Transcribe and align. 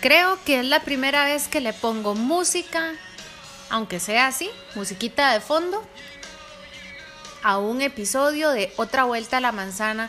Creo 0.00 0.38
que 0.46 0.60
es 0.60 0.64
la 0.64 0.80
primera 0.80 1.26
vez 1.26 1.46
que 1.46 1.60
le 1.60 1.74
pongo 1.74 2.14
música, 2.14 2.92
aunque 3.68 4.00
sea 4.00 4.28
así, 4.28 4.48
musiquita 4.74 5.34
de 5.34 5.40
fondo, 5.40 5.84
a 7.42 7.58
un 7.58 7.82
episodio 7.82 8.48
de 8.50 8.72
Otra 8.76 9.04
Vuelta 9.04 9.36
a 9.36 9.40
la 9.40 9.52
Manzana. 9.52 10.08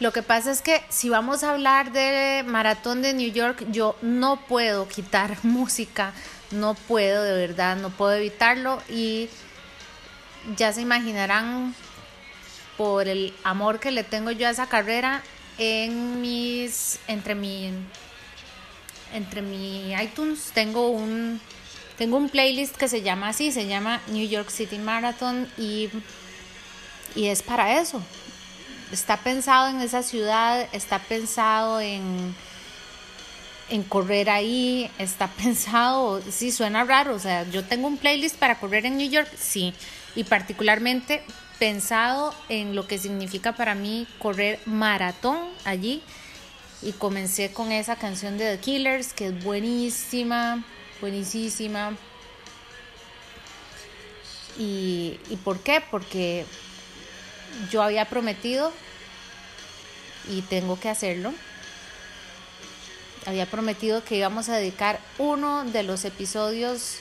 Lo 0.00 0.12
que 0.12 0.24
pasa 0.24 0.50
es 0.50 0.60
que 0.60 0.82
si 0.88 1.08
vamos 1.08 1.44
a 1.44 1.52
hablar 1.52 1.92
de 1.92 2.42
Maratón 2.48 3.00
de 3.00 3.14
New 3.14 3.30
York, 3.30 3.64
yo 3.70 3.94
no 4.02 4.40
puedo 4.48 4.88
quitar 4.88 5.36
música, 5.44 6.12
no 6.50 6.74
puedo 6.74 7.22
de 7.22 7.34
verdad, 7.34 7.76
no 7.76 7.90
puedo 7.90 8.14
evitarlo 8.14 8.82
y 8.88 9.30
ya 10.56 10.72
se 10.72 10.80
imaginarán 10.80 11.76
por 12.76 13.06
el 13.06 13.32
amor 13.44 13.78
que 13.78 13.92
le 13.92 14.02
tengo 14.02 14.32
yo 14.32 14.48
a 14.48 14.50
esa 14.50 14.68
carrera 14.68 15.22
en 15.58 16.20
mis 16.20 16.98
entre 17.06 17.36
mi 17.36 17.72
entre 19.12 19.42
mi 19.42 19.92
iTunes 19.94 20.50
tengo 20.54 20.88
un 20.88 21.40
tengo 21.96 22.16
un 22.16 22.28
playlist 22.28 22.76
que 22.76 22.88
se 22.88 23.02
llama 23.02 23.28
así, 23.28 23.50
se 23.50 23.66
llama 23.66 24.00
New 24.08 24.28
York 24.28 24.50
City 24.50 24.78
Marathon 24.78 25.48
y 25.58 25.88
y 27.14 27.26
es 27.26 27.42
para 27.42 27.80
eso. 27.80 28.02
Está 28.92 29.18
pensado 29.18 29.68
en 29.68 29.80
esa 29.80 30.02
ciudad, 30.02 30.66
está 30.72 30.98
pensado 30.98 31.80
en 31.80 32.34
en 33.70 33.82
correr 33.82 34.30
ahí, 34.30 34.90
está 34.98 35.26
pensado, 35.42 36.22
sí 36.30 36.52
suena 36.52 36.84
raro, 36.84 37.14
o 37.14 37.18
sea, 37.18 37.48
yo 37.50 37.64
tengo 37.64 37.86
un 37.86 37.98
playlist 37.98 38.36
para 38.36 38.58
correr 38.58 38.86
en 38.86 38.96
New 38.96 39.10
York, 39.10 39.28
sí, 39.38 39.74
y 40.14 40.24
particularmente 40.24 41.22
pensado 41.58 42.34
en 42.48 42.74
lo 42.74 42.86
que 42.86 42.98
significa 42.98 43.52
para 43.52 43.74
mí 43.74 44.06
correr 44.18 44.60
maratón 44.64 45.38
allí 45.64 46.02
y 46.82 46.92
comencé 46.92 47.52
con 47.52 47.72
esa 47.72 47.96
canción 47.96 48.38
de 48.38 48.56
The 48.56 48.60
Killers 48.60 49.12
que 49.12 49.28
es 49.28 49.44
buenísima, 49.44 50.64
buenísima. 51.00 51.96
¿Y, 54.58 55.18
¿Y 55.30 55.36
por 55.36 55.60
qué? 55.60 55.82
Porque 55.90 56.44
yo 57.70 57.82
había 57.82 58.04
prometido 58.04 58.72
y 60.28 60.42
tengo 60.42 60.78
que 60.78 60.88
hacerlo. 60.88 61.32
Había 63.26 63.46
prometido 63.46 64.04
que 64.04 64.16
íbamos 64.16 64.48
a 64.48 64.56
dedicar 64.56 65.00
uno 65.18 65.64
de 65.64 65.82
los 65.82 66.04
episodios 66.04 66.96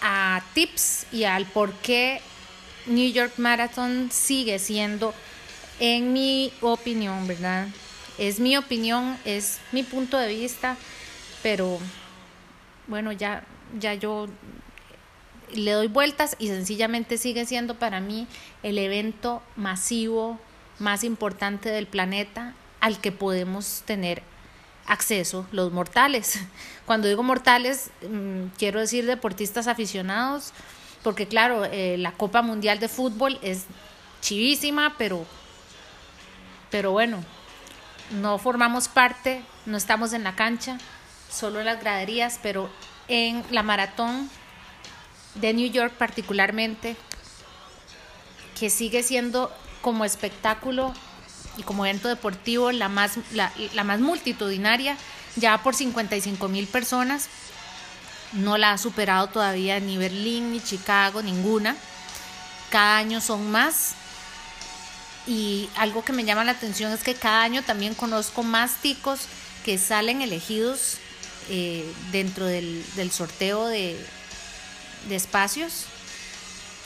a 0.00 0.42
tips 0.52 1.06
y 1.12 1.24
al 1.24 1.46
por 1.46 1.72
qué 1.74 2.20
New 2.86 3.10
York 3.10 3.34
Marathon 3.38 4.10
sigue 4.12 4.58
siendo, 4.58 5.14
en 5.80 6.12
mi 6.12 6.52
opinión, 6.60 7.26
¿verdad? 7.26 7.68
Es 8.18 8.38
mi 8.38 8.56
opinión, 8.56 9.18
es 9.24 9.58
mi 9.72 9.82
punto 9.82 10.16
de 10.16 10.28
vista, 10.28 10.76
pero 11.42 11.78
bueno, 12.86 13.12
ya, 13.12 13.44
ya 13.78 13.94
yo 13.94 14.28
le 15.52 15.72
doy 15.72 15.88
vueltas 15.88 16.36
y 16.38 16.48
sencillamente 16.48 17.18
sigue 17.18 17.44
siendo 17.46 17.74
para 17.74 18.00
mí 18.00 18.26
el 18.62 18.78
evento 18.78 19.42
masivo 19.56 20.38
más 20.78 21.04
importante 21.04 21.70
del 21.70 21.86
planeta 21.86 22.54
al 22.80 23.00
que 23.00 23.12
podemos 23.12 23.82
tener 23.84 24.22
acceso 24.86 25.46
los 25.52 25.72
mortales. 25.72 26.38
Cuando 26.86 27.08
digo 27.08 27.22
mortales, 27.22 27.90
mmm, 28.08 28.46
quiero 28.58 28.80
decir 28.80 29.06
deportistas 29.06 29.66
aficionados, 29.66 30.52
porque 31.02 31.26
claro, 31.26 31.64
eh, 31.64 31.96
la 31.98 32.12
Copa 32.12 32.42
Mundial 32.42 32.78
de 32.78 32.88
Fútbol 32.88 33.38
es 33.42 33.64
chivísima, 34.20 34.94
pero, 34.98 35.24
pero 36.70 36.92
bueno, 36.92 37.24
no 38.10 38.38
formamos 38.38 38.88
parte, 38.88 39.42
no 39.66 39.76
estamos 39.76 40.12
en 40.12 40.24
la 40.24 40.34
cancha, 40.34 40.78
solo 41.30 41.60
en 41.60 41.66
las 41.66 41.80
graderías, 41.80 42.38
pero 42.42 42.70
en 43.08 43.44
la 43.50 43.62
maratón 43.62 44.30
de 45.34 45.52
New 45.52 45.70
York 45.70 45.92
particularmente, 45.98 46.96
que 48.58 48.70
sigue 48.70 49.02
siendo 49.02 49.52
como 49.82 50.04
espectáculo 50.04 50.94
y 51.56 51.62
como 51.62 51.84
evento 51.84 52.08
deportivo 52.08 52.72
la 52.72 52.88
más, 52.88 53.18
la, 53.32 53.52
la 53.74 53.84
más 53.84 54.00
multitudinaria, 54.00 54.96
ya 55.36 55.62
por 55.62 55.74
55 55.74 56.48
mil 56.48 56.66
personas. 56.66 57.28
No 58.32 58.58
la 58.58 58.72
ha 58.72 58.78
superado 58.78 59.28
todavía 59.28 59.78
ni 59.78 59.96
Berlín, 59.96 60.52
ni 60.52 60.60
Chicago, 60.60 61.22
ninguna. 61.22 61.76
Cada 62.70 62.96
año 62.96 63.20
son 63.20 63.50
más. 63.50 63.94
Y 65.26 65.68
algo 65.76 66.04
que 66.04 66.12
me 66.12 66.24
llama 66.24 66.44
la 66.44 66.52
atención 66.52 66.92
es 66.92 67.02
que 67.02 67.14
cada 67.14 67.42
año 67.42 67.62
también 67.62 67.94
conozco 67.94 68.42
más 68.42 68.76
ticos 68.82 69.20
que 69.64 69.78
salen 69.78 70.20
elegidos 70.20 70.98
eh, 71.48 71.84
dentro 72.12 72.46
del, 72.46 72.84
del 72.96 73.10
sorteo 73.10 73.66
de, 73.66 73.96
de 75.08 75.16
espacios 75.16 75.86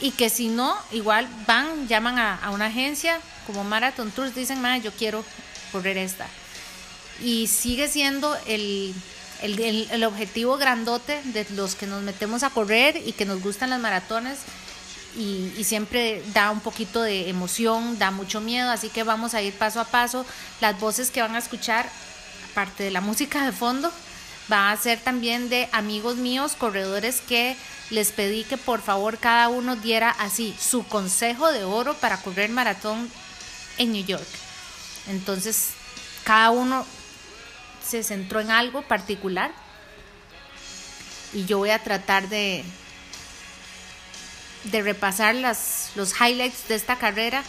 y 0.00 0.12
que 0.12 0.30
si 0.30 0.48
no, 0.48 0.76
igual 0.92 1.28
van, 1.46 1.88
llaman 1.88 2.18
a, 2.18 2.36
a 2.36 2.50
una 2.50 2.66
agencia 2.66 3.20
como 3.46 3.64
Marathon 3.64 4.10
Tours, 4.10 4.34
dicen, 4.34 4.62
yo 4.82 4.92
quiero 4.92 5.24
correr 5.72 5.96
esta. 5.98 6.26
Y 7.20 7.48
sigue 7.48 7.88
siendo 7.88 8.36
el, 8.46 8.94
el, 9.42 9.58
el, 9.58 9.88
el, 9.90 10.04
objetivo 10.04 10.56
grandote 10.56 11.20
de 11.24 11.46
los 11.50 11.74
que 11.74 11.86
nos 11.86 12.02
metemos 12.02 12.44
a 12.44 12.50
correr 12.50 13.02
y 13.04 13.12
que 13.12 13.24
nos 13.24 13.42
gustan 13.42 13.70
las 13.70 13.80
maratones. 13.80 14.38
Y, 15.18 15.64
siempre 15.64 16.22
da 16.32 16.52
un 16.52 16.60
poquito 16.60 17.02
de 17.02 17.28
emoción, 17.28 17.98
da 17.98 18.12
mucho 18.12 18.40
miedo, 18.40 18.70
así 18.70 18.88
que 18.88 19.02
vamos 19.02 19.34
a 19.34 19.42
ir 19.42 19.52
paso 19.52 19.80
a 19.80 19.84
paso. 19.84 20.24
Las 20.60 20.78
voces 20.78 21.10
que 21.10 21.20
van 21.20 21.34
a 21.34 21.38
escuchar, 21.38 21.90
aparte 22.52 22.84
de 22.84 22.92
la 22.92 23.00
música 23.00 23.44
de 23.44 23.50
fondo, 23.50 23.92
va 24.50 24.70
a 24.70 24.76
ser 24.76 25.00
también 25.00 25.48
de 25.48 25.68
amigos 25.72 26.16
míos, 26.16 26.54
corredores 26.56 27.20
que 27.20 27.56
les 27.90 28.12
pedí 28.12 28.44
que 28.44 28.56
por 28.56 28.80
favor 28.80 29.18
cada 29.18 29.48
uno 29.48 29.74
diera 29.74 30.10
así 30.10 30.54
su 30.60 30.86
consejo 30.86 31.50
de 31.50 31.64
oro 31.64 31.94
para 31.94 32.18
correr 32.18 32.50
maratón 32.50 33.10
en 33.78 33.92
New 33.92 34.04
York. 34.04 34.28
Entonces, 35.08 35.70
cada 36.22 36.50
uno 36.50 36.86
se 37.84 38.04
centró 38.04 38.40
en 38.40 38.50
algo 38.50 38.82
particular 38.82 39.50
y 41.32 41.44
yo 41.46 41.58
voy 41.58 41.70
a 41.70 41.82
tratar 41.82 42.28
de 42.28 42.64
de 44.64 44.82
repasar 44.82 45.34
las, 45.34 45.90
los 45.94 46.12
highlights 46.20 46.68
de 46.68 46.74
esta 46.74 46.96
carrera, 46.96 47.42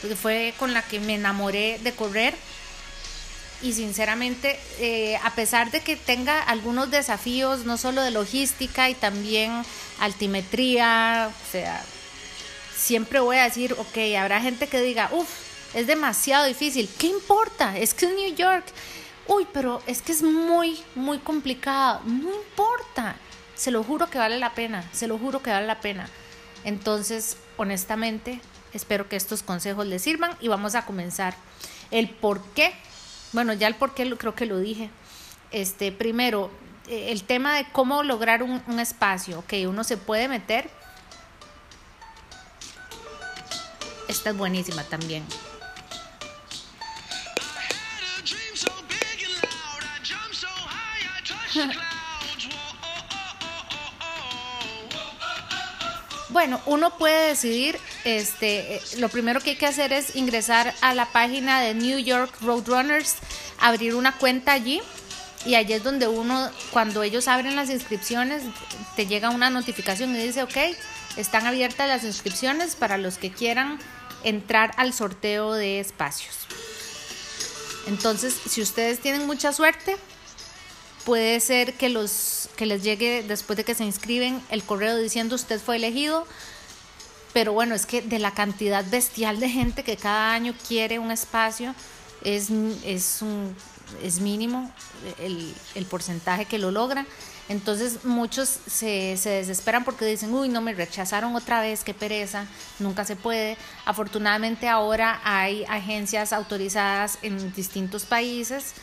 porque 0.00 0.16
fue 0.16 0.54
con 0.58 0.72
la 0.72 0.82
que 0.82 1.00
me 1.00 1.14
enamoré 1.14 1.78
de 1.82 1.92
correr. 1.92 2.34
Y 3.60 3.72
sinceramente, 3.72 4.58
eh, 4.78 5.18
a 5.24 5.34
pesar 5.34 5.72
de 5.72 5.80
que 5.80 5.96
tenga 5.96 6.40
algunos 6.40 6.90
desafíos, 6.92 7.64
no 7.64 7.76
solo 7.76 8.02
de 8.02 8.12
logística 8.12 8.88
y 8.88 8.94
también 8.94 9.64
altimetría, 9.98 11.28
o 11.32 11.50
sea, 11.50 11.84
siempre 12.76 13.18
voy 13.18 13.38
a 13.38 13.44
decir, 13.44 13.72
ok, 13.72 13.98
habrá 14.16 14.40
gente 14.40 14.68
que 14.68 14.80
diga, 14.80 15.08
uff, 15.12 15.28
es 15.74 15.88
demasiado 15.88 16.46
difícil, 16.46 16.88
¿qué 16.98 17.08
importa? 17.08 17.76
Es 17.76 17.94
que 17.94 18.06
es 18.06 18.12
New 18.12 18.34
York, 18.36 18.64
uy, 19.26 19.46
pero 19.52 19.82
es 19.86 20.02
que 20.02 20.12
es 20.12 20.22
muy, 20.22 20.80
muy 20.94 21.18
complicado, 21.18 22.00
no 22.04 22.32
importa, 22.32 23.16
se 23.56 23.72
lo 23.72 23.82
juro 23.82 24.08
que 24.08 24.18
vale 24.18 24.38
la 24.38 24.54
pena, 24.54 24.88
se 24.92 25.08
lo 25.08 25.18
juro 25.18 25.42
que 25.42 25.50
vale 25.50 25.66
la 25.66 25.80
pena. 25.80 26.08
Entonces, 26.64 27.36
honestamente, 27.56 28.40
espero 28.72 29.08
que 29.08 29.16
estos 29.16 29.42
consejos 29.42 29.86
les 29.86 30.02
sirvan 30.02 30.32
y 30.40 30.48
vamos 30.48 30.74
a 30.74 30.84
comenzar. 30.84 31.34
El 31.90 32.10
por 32.10 32.42
qué 32.52 32.74
bueno, 33.32 33.52
ya 33.52 33.68
el 33.68 33.74
por 33.74 33.94
qué 33.94 34.08
creo 34.16 34.34
que 34.34 34.46
lo 34.46 34.58
dije. 34.58 34.90
Este, 35.50 35.92
primero, 35.92 36.50
el 36.88 37.22
tema 37.24 37.54
de 37.56 37.66
cómo 37.72 38.02
lograr 38.02 38.42
un, 38.42 38.62
un 38.66 38.80
espacio, 38.80 39.44
que 39.46 39.66
uno 39.66 39.84
se 39.84 39.96
puede 39.96 40.28
meter. 40.28 40.70
Esta 44.08 44.30
es 44.30 44.36
buenísima 44.36 44.82
también. 44.84 45.24
Bueno, 56.30 56.60
uno 56.66 56.96
puede 56.98 57.28
decidir, 57.28 57.78
este, 58.04 58.80
lo 58.98 59.08
primero 59.08 59.40
que 59.40 59.50
hay 59.50 59.56
que 59.56 59.66
hacer 59.66 59.92
es 59.94 60.14
ingresar 60.14 60.74
a 60.82 60.92
la 60.94 61.06
página 61.06 61.60
de 61.62 61.74
New 61.74 61.98
York 61.98 62.30
Roadrunners, 62.42 63.16
abrir 63.58 63.94
una 63.94 64.16
cuenta 64.18 64.52
allí 64.52 64.82
y 65.46 65.54
allí 65.54 65.72
es 65.72 65.82
donde 65.82 66.06
uno, 66.06 66.50
cuando 66.70 67.02
ellos 67.02 67.28
abren 67.28 67.56
las 67.56 67.70
inscripciones, 67.70 68.42
te 68.94 69.06
llega 69.06 69.30
una 69.30 69.48
notificación 69.48 70.14
y 70.14 70.18
dice, 70.18 70.42
ok, 70.42 70.56
están 71.16 71.46
abiertas 71.46 71.88
las 71.88 72.04
inscripciones 72.04 72.76
para 72.76 72.98
los 72.98 73.16
que 73.16 73.30
quieran 73.30 73.78
entrar 74.22 74.72
al 74.76 74.92
sorteo 74.92 75.54
de 75.54 75.80
espacios. 75.80 76.34
Entonces, 77.86 78.34
si 78.48 78.60
ustedes 78.60 79.00
tienen 79.00 79.26
mucha 79.26 79.54
suerte, 79.54 79.96
puede 81.08 81.40
ser 81.40 81.72
que, 81.72 81.88
los, 81.88 82.50
que 82.54 82.66
les 82.66 82.82
llegue 82.82 83.24
después 83.26 83.56
de 83.56 83.64
que 83.64 83.74
se 83.74 83.82
inscriben 83.82 84.42
el 84.50 84.62
correo 84.62 84.94
diciendo 84.98 85.36
usted 85.36 85.58
fue 85.58 85.76
elegido. 85.76 86.26
Pero 87.32 87.54
bueno, 87.54 87.74
es 87.74 87.86
que 87.86 88.02
de 88.02 88.18
la 88.18 88.32
cantidad 88.32 88.84
bestial 88.84 89.40
de 89.40 89.48
gente 89.48 89.82
que 89.84 89.96
cada 89.96 90.34
año 90.34 90.52
quiere 90.68 90.98
un 90.98 91.10
espacio, 91.10 91.74
es, 92.22 92.50
es, 92.84 93.22
un, 93.22 93.56
es 94.02 94.20
mínimo 94.20 94.70
el, 95.18 95.54
el 95.74 95.86
porcentaje 95.86 96.44
que 96.44 96.58
lo 96.58 96.70
logra. 96.70 97.06
Entonces 97.48 98.04
muchos 98.04 98.46
se, 98.66 99.16
se, 99.16 99.30
desesperan 99.30 99.84
porque 99.84 100.04
dicen, 100.04 100.34
uy, 100.34 100.50
no 100.50 100.60
me 100.60 100.74
rechazaron 100.74 101.34
otra 101.34 101.62
vez, 101.62 101.84
qué 101.84 101.94
pereza, 101.94 102.44
nunca 102.78 103.06
se 103.06 103.16
puede. 103.16 103.56
Afortunadamente 103.86 104.68
ahora 104.68 105.22
hay 105.24 105.64
agencias 105.70 106.34
autorizadas 106.34 107.18
en 107.22 107.50
distintos 107.54 108.04
países 108.04 108.74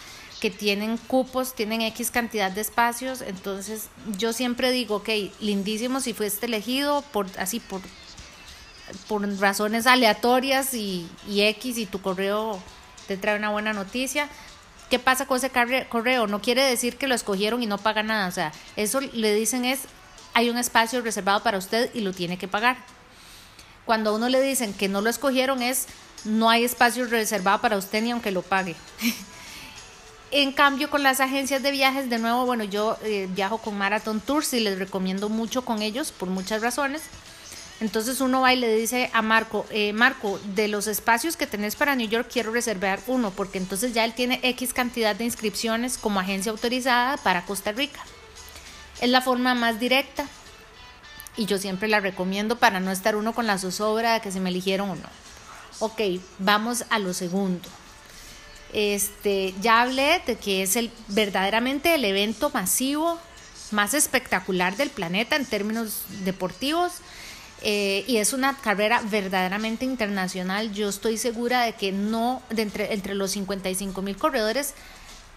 que 0.45 0.51
tienen 0.51 0.97
cupos, 0.97 1.56
tienen 1.56 1.81
X 1.81 2.12
cantidad 2.12 2.51
de 2.51 2.62
espacios, 2.62 3.21
entonces 3.21 3.88
yo 4.19 4.31
siempre 4.31 4.69
digo, 4.69 4.97
ok, 4.97 5.09
lindísimo 5.39 6.01
si 6.01 6.13
fuiste 6.13 6.45
elegido 6.45 7.01
por 7.12 7.25
así 7.39 7.59
por, 7.59 7.81
por 9.07 9.27
razones 9.39 9.88
aleatorias 9.88 10.75
y, 10.75 11.09
y 11.27 11.42
X 11.42 11.80
y 11.80 11.88
tu 11.88 12.00
correo 12.00 12.59
te 13.07 13.18
trae 13.18 13.39
una 13.39 13.50
buena 13.50 13.74
noticia, 13.74 14.30
¿Qué 14.88 15.00
pasa 15.00 15.25
con 15.25 15.38
ese 15.38 15.50
correo? 15.89 16.27
No 16.27 16.44
quiere 16.44 16.63
decir 16.63 16.97
que 16.97 17.07
lo 17.07 17.15
escogieron 17.15 17.63
y 17.63 17.65
no 17.65 17.80
paga 17.80 18.03
nada. 18.03 18.27
O 18.27 18.31
sea, 18.31 18.51
eso 18.75 19.01
le 19.01 19.33
dicen 19.33 19.65
es, 19.65 19.80
hay 20.36 20.51
un 20.51 20.59
espacio 20.59 21.01
reservado 21.01 21.42
para 21.42 21.57
usted 21.57 21.89
y 21.95 22.01
lo 22.01 22.13
tiene 22.13 22.38
que 22.38 22.47
pagar. 22.47 22.77
Cuando 23.83 24.12
a 24.12 24.13
uno 24.13 24.30
le 24.30 24.39
dicen 24.44 24.75
que 24.75 24.88
no 24.88 25.01
lo 25.01 25.09
escogieron 25.09 25.63
es, 25.63 25.88
no 26.24 26.51
hay 26.51 26.63
espacio 26.63 27.06
reservado 27.06 27.62
para 27.62 27.77
usted 27.77 28.03
ni 28.03 28.12
aunque 28.12 28.30
lo 28.30 28.44
pague. 28.44 28.75
en 30.41 30.51
cambio, 30.51 30.89
con 30.89 31.03
las 31.03 31.19
agencias 31.19 31.63
de 31.63 31.71
viajes, 31.71 32.09
de 32.09 32.19
nuevo, 32.19 32.45
bueno, 32.45 32.63
yo 32.63 32.97
eh, 33.03 33.27
viajo 33.31 33.59
con 33.59 33.77
Marathon 33.77 34.19
Tours 34.19 34.53
y 34.53 34.59
les 34.59 34.77
recomiendo 34.77 35.29
mucho 35.29 35.63
con 35.63 35.81
ellos 35.81 36.11
por 36.11 36.29
muchas 36.29 36.61
razones. 36.61 37.03
Entonces 37.81 38.21
uno 38.21 38.41
va 38.41 38.53
y 38.53 38.57
le 38.57 38.73
dice 38.73 39.09
a 39.13 39.21
Marco, 39.21 39.65
eh, 39.69 39.91
Marco, 39.91 40.39
de 40.55 40.67
los 40.67 40.87
espacios 40.87 41.35
que 41.35 41.45
tenés 41.45 41.75
para 41.75 41.95
New 41.95 42.07
York 42.07 42.29
quiero 42.31 42.51
reservar 42.51 42.99
uno, 43.07 43.31
porque 43.31 43.57
entonces 43.57 43.93
ya 43.93 44.05
él 44.05 44.13
tiene 44.13 44.39
X 44.43 44.73
cantidad 44.73 45.15
de 45.15 45.25
inscripciones 45.25 45.97
como 45.97 46.19
agencia 46.19 46.51
autorizada 46.51 47.17
para 47.17 47.45
Costa 47.45 47.73
Rica. 47.73 47.99
Es 49.01 49.09
la 49.09 49.21
forma 49.21 49.55
más 49.55 49.79
directa 49.79 50.25
y 51.35 51.45
yo 51.45 51.57
siempre 51.57 51.89
la 51.89 51.99
recomiendo 51.99 52.57
para 52.57 52.79
no 52.79 52.91
estar 52.91 53.17
uno 53.17 53.33
con 53.33 53.45
la 53.45 53.57
zozobra 53.57 54.13
de 54.13 54.21
que 54.21 54.31
se 54.31 54.39
me 54.39 54.49
eligieron 54.49 54.89
o 54.89 54.95
no. 54.95 55.09
Ok, 55.79 56.01
vamos 56.39 56.85
a 56.89 56.99
lo 56.99 57.13
segundo. 57.13 57.67
Este, 58.73 59.53
ya 59.62 59.81
hablé 59.81 60.21
de 60.25 60.35
que 60.35 60.63
es 60.63 60.75
el 60.75 60.91
verdaderamente 61.07 61.95
el 61.95 62.03
evento 62.03 62.50
masivo 62.53 63.19
más 63.71 63.94
espectacular 63.94 64.75
del 64.75 64.89
planeta 64.89 65.35
en 65.35 65.45
términos 65.45 66.03
deportivos 66.23 66.94
eh, 67.62 68.03
y 68.07 68.17
es 68.17 68.33
una 68.33 68.56
carrera 68.57 69.01
verdaderamente 69.03 69.85
internacional. 69.85 70.71
Yo 70.71 70.89
estoy 70.89 71.17
segura 71.17 71.63
de 71.63 71.73
que 71.73 71.91
no, 71.91 72.41
entre, 72.56 72.94
entre 72.94 73.15
los 73.15 73.31
55 73.31 74.01
mil 74.01 74.17
corredores, 74.17 74.73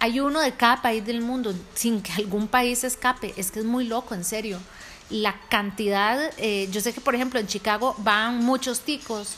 hay 0.01 0.21
uno 0.21 0.41
de 0.41 0.53
cada 0.53 0.83
país 0.83 1.05
del 1.05 1.23
mundo, 1.23 1.55
sin 1.75 2.03
que 2.03 2.13
algún 2.13 2.49
país 2.49 2.85
escape. 2.85 3.35
Es 3.37 3.51
que 3.51 3.61
es 3.61 3.65
muy 3.65 3.85
loco, 3.85 4.15
en 4.15 4.25
serio. 4.25 4.59
La 5.11 5.41
cantidad, 5.49 6.21
eh, 6.37 6.69
yo 6.71 6.81
sé 6.81 6.93
que 6.93 7.01
por 7.01 7.15
ejemplo 7.15 7.41
en 7.41 7.47
Chicago 7.47 7.95
van 7.99 8.45
muchos 8.45 8.81
ticos, 8.81 9.35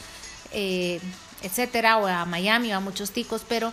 eh, 0.52 1.00
etcétera, 1.42 1.98
o 1.98 2.06
a 2.06 2.25
Miami 2.25 2.70
van 2.70 2.84
muchos 2.84 3.10
ticos, 3.10 3.42
pero 3.48 3.72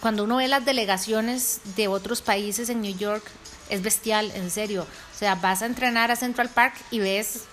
cuando 0.00 0.24
uno 0.24 0.36
ve 0.36 0.48
las 0.48 0.64
delegaciones 0.64 1.60
de 1.76 1.88
otros 1.88 2.20
países 2.20 2.68
en 2.68 2.82
New 2.82 2.96
York, 2.96 3.24
es 3.70 3.82
bestial, 3.82 4.30
en 4.34 4.50
serio. 4.50 4.82
O 4.82 5.18
sea, 5.18 5.36
vas 5.36 5.62
a 5.62 5.66
entrenar 5.66 6.10
a 6.10 6.16
Central 6.16 6.50
Park 6.50 6.74
y 6.90 6.98
ves 6.98 7.44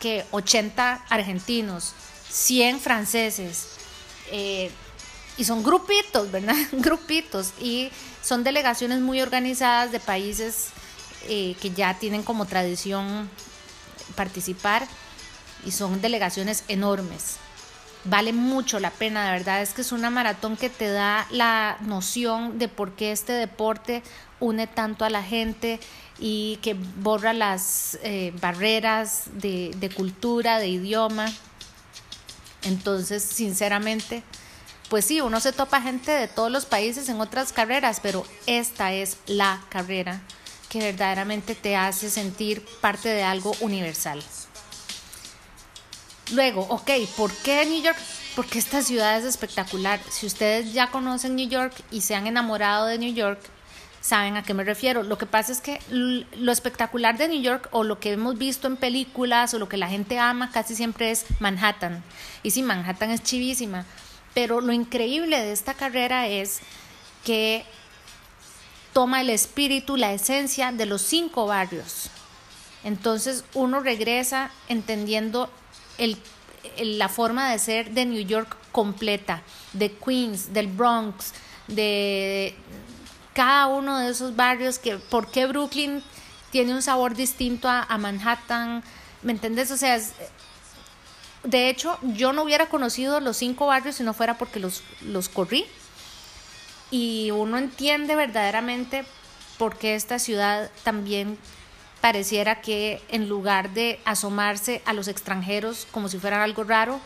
que 0.00 0.24
80 0.32 1.04
argentinos, 1.08 1.92
100 2.28 2.80
franceses, 2.80 3.68
eh, 4.32 4.70
y 5.36 5.44
son 5.44 5.62
grupitos, 5.62 6.30
¿verdad? 6.32 6.56
grupitos, 6.72 7.52
y 7.60 7.90
son 8.22 8.42
delegaciones 8.42 9.00
muy 9.00 9.20
organizadas 9.20 9.92
de 9.92 10.00
países 10.00 10.68
eh, 11.28 11.54
que 11.60 11.70
ya 11.70 11.94
tienen 11.98 12.22
como 12.22 12.46
tradición 12.46 13.30
participar 14.16 14.86
y 15.64 15.70
son 15.70 16.00
delegaciones 16.00 16.64
enormes. 16.68 17.36
Vale 18.08 18.32
mucho 18.32 18.78
la 18.78 18.90
pena, 18.90 19.24
de 19.24 19.32
verdad 19.32 19.62
es 19.62 19.72
que 19.72 19.80
es 19.80 19.90
una 19.90 20.10
maratón 20.10 20.56
que 20.56 20.70
te 20.70 20.88
da 20.88 21.26
la 21.30 21.76
noción 21.80 22.56
de 22.56 22.68
por 22.68 22.92
qué 22.92 23.10
este 23.10 23.32
deporte 23.32 24.02
une 24.38 24.68
tanto 24.68 25.04
a 25.04 25.10
la 25.10 25.24
gente 25.24 25.80
y 26.20 26.58
que 26.62 26.74
borra 26.74 27.32
las 27.32 27.98
eh, 28.02 28.32
barreras 28.40 29.24
de, 29.32 29.72
de 29.78 29.90
cultura, 29.90 30.60
de 30.60 30.68
idioma. 30.68 31.26
Entonces, 32.62 33.24
sinceramente, 33.24 34.22
pues 34.88 35.04
sí, 35.04 35.20
uno 35.20 35.40
se 35.40 35.52
topa 35.52 35.82
gente 35.82 36.12
de 36.12 36.28
todos 36.28 36.50
los 36.50 36.64
países 36.64 37.08
en 37.08 37.20
otras 37.20 37.52
carreras, 37.52 37.98
pero 38.00 38.24
esta 38.46 38.92
es 38.92 39.16
la 39.26 39.60
carrera 39.68 40.20
que 40.68 40.78
verdaderamente 40.78 41.56
te 41.56 41.74
hace 41.74 42.08
sentir 42.08 42.64
parte 42.80 43.08
de 43.08 43.24
algo 43.24 43.52
universal. 43.60 44.22
Luego, 46.32 46.62
ok, 46.68 46.90
¿por 47.16 47.32
qué 47.32 47.64
New 47.66 47.82
York? 47.82 47.96
Porque 48.34 48.58
esta 48.58 48.82
ciudad 48.82 49.16
es 49.18 49.24
espectacular. 49.24 50.00
Si 50.10 50.26
ustedes 50.26 50.72
ya 50.72 50.90
conocen 50.90 51.36
New 51.36 51.48
York 51.48 51.74
y 51.90 52.00
se 52.00 52.14
han 52.14 52.26
enamorado 52.26 52.86
de 52.86 52.98
New 52.98 53.14
York, 53.14 53.40
saben 54.00 54.36
a 54.36 54.42
qué 54.42 54.52
me 54.52 54.64
refiero. 54.64 55.02
Lo 55.02 55.18
que 55.18 55.26
pasa 55.26 55.52
es 55.52 55.60
que 55.60 55.80
lo 55.88 56.52
espectacular 56.52 57.16
de 57.16 57.28
New 57.28 57.40
York 57.40 57.68
o 57.70 57.84
lo 57.84 58.00
que 58.00 58.12
hemos 58.12 58.38
visto 58.38 58.66
en 58.66 58.76
películas 58.76 59.54
o 59.54 59.58
lo 59.58 59.68
que 59.68 59.76
la 59.76 59.88
gente 59.88 60.18
ama 60.18 60.50
casi 60.50 60.74
siempre 60.74 61.10
es 61.10 61.26
Manhattan. 61.40 62.02
Y 62.42 62.50
sí, 62.50 62.62
Manhattan 62.62 63.10
es 63.10 63.22
chivísima, 63.22 63.84
pero 64.34 64.60
lo 64.60 64.72
increíble 64.72 65.38
de 65.40 65.52
esta 65.52 65.74
carrera 65.74 66.28
es 66.28 66.60
que 67.24 67.64
toma 68.92 69.20
el 69.20 69.30
espíritu, 69.30 69.96
la 69.96 70.12
esencia 70.12 70.72
de 70.72 70.86
los 70.86 71.02
cinco 71.02 71.46
barrios. 71.46 72.10
Entonces 72.84 73.44
uno 73.54 73.80
regresa 73.80 74.50
entendiendo 74.68 75.50
el, 75.98 76.18
la 76.78 77.08
forma 77.08 77.50
de 77.50 77.58
ser 77.58 77.90
de 77.90 78.04
New 78.06 78.24
York 78.24 78.56
completa, 78.72 79.42
de 79.72 79.92
Queens, 79.92 80.52
del 80.52 80.66
Bronx, 80.68 81.32
de 81.68 82.54
cada 83.32 83.66
uno 83.66 83.98
de 83.98 84.10
esos 84.10 84.34
barrios, 84.36 84.78
que 84.78 84.96
por 84.96 85.30
qué 85.30 85.46
Brooklyn 85.46 86.02
tiene 86.50 86.74
un 86.74 86.82
sabor 86.82 87.14
distinto 87.14 87.68
a, 87.68 87.98
Manhattan, 87.98 88.82
¿me 89.22 89.32
entiendes? 89.32 89.70
O 89.70 89.76
sea, 89.76 90.00
de 91.42 91.68
hecho, 91.68 91.98
yo 92.02 92.32
no 92.32 92.42
hubiera 92.42 92.68
conocido 92.68 93.20
los 93.20 93.36
cinco 93.36 93.66
barrios 93.66 93.96
si 93.96 94.02
no 94.02 94.14
fuera 94.14 94.38
porque 94.38 94.60
los, 94.60 94.82
los 95.02 95.28
corrí. 95.28 95.66
Y 96.90 97.30
uno 97.32 97.58
entiende 97.58 98.14
verdaderamente 98.14 99.04
por 99.58 99.76
qué 99.76 99.96
esta 99.96 100.18
ciudad 100.18 100.70
también 100.84 101.38
pareciera 102.06 102.60
que 102.60 103.02
en 103.08 103.28
lugar 103.28 103.70
de 103.70 103.98
asomarse 104.04 104.80
a 104.84 104.92
los 104.92 105.08
extranjeros 105.08 105.88
como 105.90 106.08
si 106.08 106.20
fuera 106.20 106.44
algo 106.44 106.62
raro, 106.62 107.00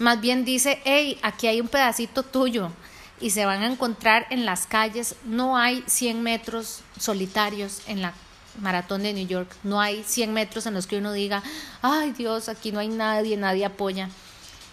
más 0.00 0.20
bien 0.20 0.44
dice, 0.44 0.80
hey, 0.84 1.16
aquí 1.22 1.46
hay 1.46 1.60
un 1.60 1.68
pedacito 1.68 2.24
tuyo, 2.24 2.72
y 3.20 3.30
se 3.30 3.44
van 3.44 3.62
a 3.62 3.68
encontrar 3.68 4.26
en 4.30 4.44
las 4.46 4.66
calles. 4.66 5.14
No 5.24 5.56
hay 5.56 5.84
100 5.86 6.24
metros 6.24 6.80
solitarios 6.98 7.82
en 7.86 8.02
la 8.02 8.12
maratón 8.60 9.04
de 9.04 9.12
New 9.12 9.28
York. 9.28 9.48
No 9.62 9.80
hay 9.80 10.02
100 10.02 10.32
metros 10.32 10.66
en 10.66 10.74
los 10.74 10.88
que 10.88 10.96
uno 10.98 11.12
diga, 11.12 11.44
ay 11.80 12.10
Dios, 12.10 12.48
aquí 12.48 12.72
no 12.72 12.80
hay 12.80 12.88
nadie, 12.88 13.36
nadie 13.36 13.64
apoya. 13.64 14.08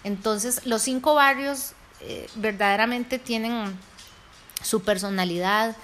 Entonces, 0.02 0.66
los 0.66 0.82
cinco 0.82 1.14
barrios 1.14 1.74
eh, 2.00 2.26
verdaderamente 2.34 3.20
tienen 3.20 3.78
su 4.64 4.82
personalidad 4.82 5.76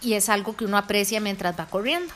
y 0.00 0.14
es 0.14 0.30
algo 0.30 0.56
que 0.56 0.64
uno 0.64 0.78
aprecia 0.78 1.20
mientras 1.20 1.58
va 1.60 1.66
corriendo. 1.66 2.14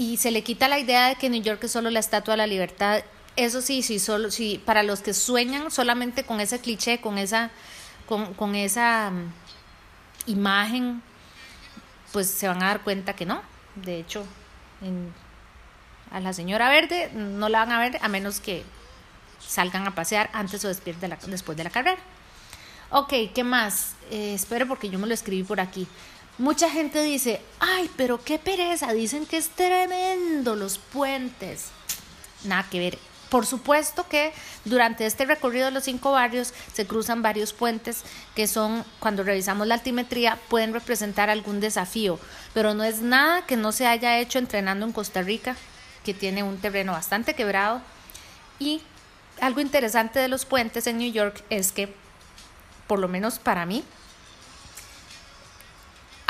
Y 0.00 0.16
se 0.16 0.30
le 0.30 0.42
quita 0.42 0.66
la 0.66 0.78
idea 0.78 1.08
de 1.08 1.16
que 1.16 1.28
New 1.28 1.42
York 1.42 1.62
es 1.62 1.72
solo 1.72 1.90
la 1.90 2.00
estatua 2.00 2.32
de 2.32 2.38
la 2.38 2.46
libertad 2.46 3.02
eso 3.36 3.62
sí, 3.62 3.82
sí, 3.82 3.98
solo, 3.98 4.30
sí, 4.30 4.60
para 4.64 4.82
los 4.82 5.00
que 5.00 5.14
sueñan 5.14 5.70
solamente 5.70 6.24
con 6.24 6.40
ese 6.40 6.60
cliché, 6.60 7.00
con 7.00 7.16
esa, 7.16 7.50
con, 8.06 8.54
esa 8.54 9.10
mm, 9.10 9.32
imagen, 10.26 11.02
pues 12.12 12.28
se 12.28 12.48
van 12.48 12.62
a 12.62 12.66
dar 12.66 12.82
cuenta 12.82 13.14
que 13.14 13.24
no. 13.24 13.40
De 13.76 13.98
hecho, 13.98 14.24
a 16.10 16.20
la 16.20 16.32
señora 16.32 16.68
verde 16.68 17.10
no 17.14 17.48
la 17.48 17.60
van 17.60 17.72
a 17.72 17.78
ver 17.78 17.98
a 18.02 18.08
menos 18.08 18.40
que 18.40 18.64
salgan 19.38 19.86
a 19.86 19.94
pasear 19.94 20.28
antes 20.32 20.64
o 20.64 20.68
después 20.68 21.00
de 21.00 21.08
la, 21.08 21.16
después 21.26 21.56
de 21.56 21.64
la 21.64 21.70
carrera. 21.70 22.00
Ok, 22.90 23.12
¿qué 23.32 23.44
más? 23.44 23.94
Eh, 24.10 24.34
espero 24.34 24.66
porque 24.66 24.90
yo 24.90 24.98
me 24.98 25.06
lo 25.06 25.14
escribí 25.14 25.44
por 25.44 25.60
aquí. 25.60 25.86
Mucha 26.38 26.70
gente 26.70 27.02
dice, 27.02 27.42
ay, 27.58 27.90
pero 27.96 28.22
qué 28.24 28.38
pereza, 28.38 28.92
dicen 28.92 29.26
que 29.26 29.36
es 29.36 29.50
tremendo 29.50 30.56
los 30.56 30.78
puentes. 30.78 31.66
Nada 32.44 32.66
que 32.70 32.78
ver, 32.78 32.98
Por 33.30 33.46
supuesto 33.46 34.08
que 34.08 34.32
durante 34.64 35.06
este 35.06 35.24
recorrido 35.24 35.66
de 35.66 35.70
los 35.70 35.84
cinco 35.84 36.10
barrios 36.10 36.52
se 36.72 36.86
cruzan 36.86 37.22
varios 37.22 37.52
puentes 37.52 38.02
que 38.34 38.48
son, 38.48 38.84
cuando 38.98 39.22
revisamos 39.22 39.68
la 39.68 39.74
altimetría, 39.74 40.36
pueden 40.48 40.72
representar 40.72 41.30
algún 41.30 41.60
desafío, 41.60 42.18
pero 42.54 42.74
no 42.74 42.82
es 42.82 43.02
nada 43.02 43.46
que 43.46 43.56
no 43.56 43.70
se 43.70 43.86
haya 43.86 44.18
hecho 44.18 44.40
entrenando 44.40 44.84
en 44.84 44.92
Costa 44.92 45.22
Rica, 45.22 45.54
que 46.04 46.12
tiene 46.12 46.42
un 46.42 46.58
terreno 46.58 46.92
bastante 46.92 47.34
quebrado. 47.34 47.82
Y 48.58 48.82
algo 49.40 49.60
interesante 49.60 50.18
de 50.18 50.28
los 50.28 50.44
puentes 50.44 50.88
en 50.88 50.98
New 50.98 51.12
York 51.12 51.44
es 51.50 51.70
que, 51.70 51.94
por 52.88 52.98
lo 52.98 53.06
menos 53.06 53.38
para 53.38 53.64
mí, 53.64 53.84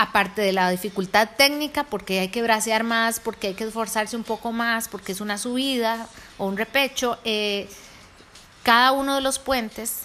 aparte 0.00 0.40
de 0.40 0.54
la 0.54 0.70
dificultad 0.70 1.28
técnica, 1.36 1.84
porque 1.84 2.20
hay 2.20 2.28
que 2.28 2.40
bracear 2.40 2.84
más, 2.84 3.20
porque 3.20 3.48
hay 3.48 3.54
que 3.54 3.64
esforzarse 3.64 4.16
un 4.16 4.24
poco 4.24 4.50
más, 4.50 4.88
porque 4.88 5.12
es 5.12 5.20
una 5.20 5.36
subida 5.36 6.06
o 6.38 6.46
un 6.46 6.56
repecho, 6.56 7.18
eh, 7.22 7.68
cada 8.62 8.92
uno 8.92 9.16
de 9.16 9.20
los 9.20 9.38
puentes 9.38 10.04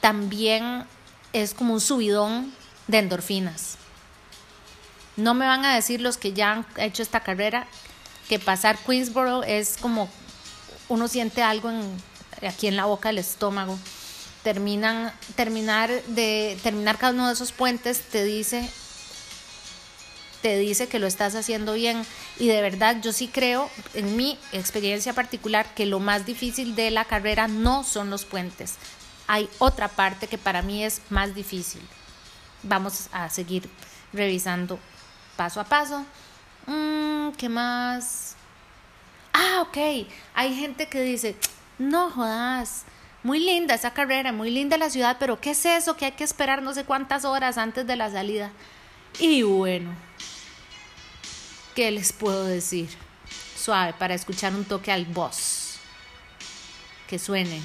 también 0.00 0.86
es 1.32 1.54
como 1.54 1.74
un 1.74 1.80
subidón 1.80 2.52
de 2.88 2.98
endorfinas. 2.98 3.76
No 5.14 5.34
me 5.34 5.46
van 5.46 5.64
a 5.64 5.76
decir 5.76 6.00
los 6.00 6.16
que 6.16 6.32
ya 6.32 6.50
han 6.50 6.66
hecho 6.78 7.04
esta 7.04 7.20
carrera 7.20 7.68
que 8.28 8.40
pasar 8.40 8.76
Queensboro 8.78 9.44
es 9.44 9.76
como 9.76 10.10
uno 10.88 11.06
siente 11.06 11.44
algo 11.44 11.70
en, 11.70 12.02
aquí 12.44 12.66
en 12.66 12.74
la 12.74 12.86
boca 12.86 13.10
del 13.10 13.18
estómago 13.18 13.78
terminan, 14.48 15.12
terminar 15.36 15.90
de 16.06 16.58
terminar 16.62 16.96
cada 16.96 17.12
uno 17.12 17.26
de 17.26 17.34
esos 17.34 17.52
puentes 17.52 18.00
te 18.00 18.24
dice 18.24 18.66
te 20.40 20.56
dice 20.56 20.88
que 20.88 20.98
lo 20.98 21.06
estás 21.06 21.34
haciendo 21.34 21.74
bien. 21.74 22.02
Y 22.38 22.46
de 22.46 22.62
verdad 22.62 22.96
yo 23.02 23.12
sí 23.12 23.28
creo 23.28 23.68
en 23.92 24.16
mi 24.16 24.38
experiencia 24.52 25.12
particular 25.12 25.66
que 25.74 25.84
lo 25.84 26.00
más 26.00 26.24
difícil 26.24 26.74
de 26.74 26.90
la 26.90 27.04
carrera 27.04 27.46
no 27.46 27.84
son 27.84 28.08
los 28.08 28.24
puentes. 28.24 28.76
Hay 29.26 29.50
otra 29.58 29.88
parte 29.88 30.28
que 30.28 30.38
para 30.38 30.62
mí 30.62 30.82
es 30.82 31.02
más 31.10 31.34
difícil. 31.34 31.82
Vamos 32.62 33.08
a 33.12 33.28
seguir 33.28 33.68
revisando 34.14 34.78
paso 35.36 35.60
a 35.60 35.64
paso. 35.64 36.06
Mm, 36.66 37.32
¿qué 37.32 37.50
más? 37.50 38.34
ah 39.34 39.60
ok. 39.60 40.08
Hay 40.32 40.54
gente 40.56 40.88
que 40.88 41.02
dice 41.02 41.36
no 41.78 42.10
jodas 42.10 42.86
muy 43.28 43.40
linda 43.40 43.74
esa 43.74 43.92
carrera, 43.92 44.32
muy 44.32 44.50
linda 44.50 44.78
la 44.78 44.88
ciudad, 44.88 45.18
pero 45.20 45.38
¿qué 45.38 45.50
es 45.50 45.66
eso 45.66 45.98
que 45.98 46.06
hay 46.06 46.12
que 46.12 46.24
esperar 46.24 46.62
no 46.62 46.72
sé 46.72 46.84
cuántas 46.84 47.26
horas 47.26 47.58
antes 47.58 47.86
de 47.86 47.94
la 47.94 48.10
salida? 48.10 48.50
Y 49.18 49.42
bueno, 49.42 49.94
¿qué 51.74 51.90
les 51.90 52.10
puedo 52.14 52.46
decir? 52.46 52.88
Suave 53.54 53.92
para 53.98 54.14
escuchar 54.14 54.54
un 54.54 54.64
toque 54.64 54.90
al 54.90 55.04
boss. 55.04 55.74
Que 57.06 57.18
suene. 57.18 57.60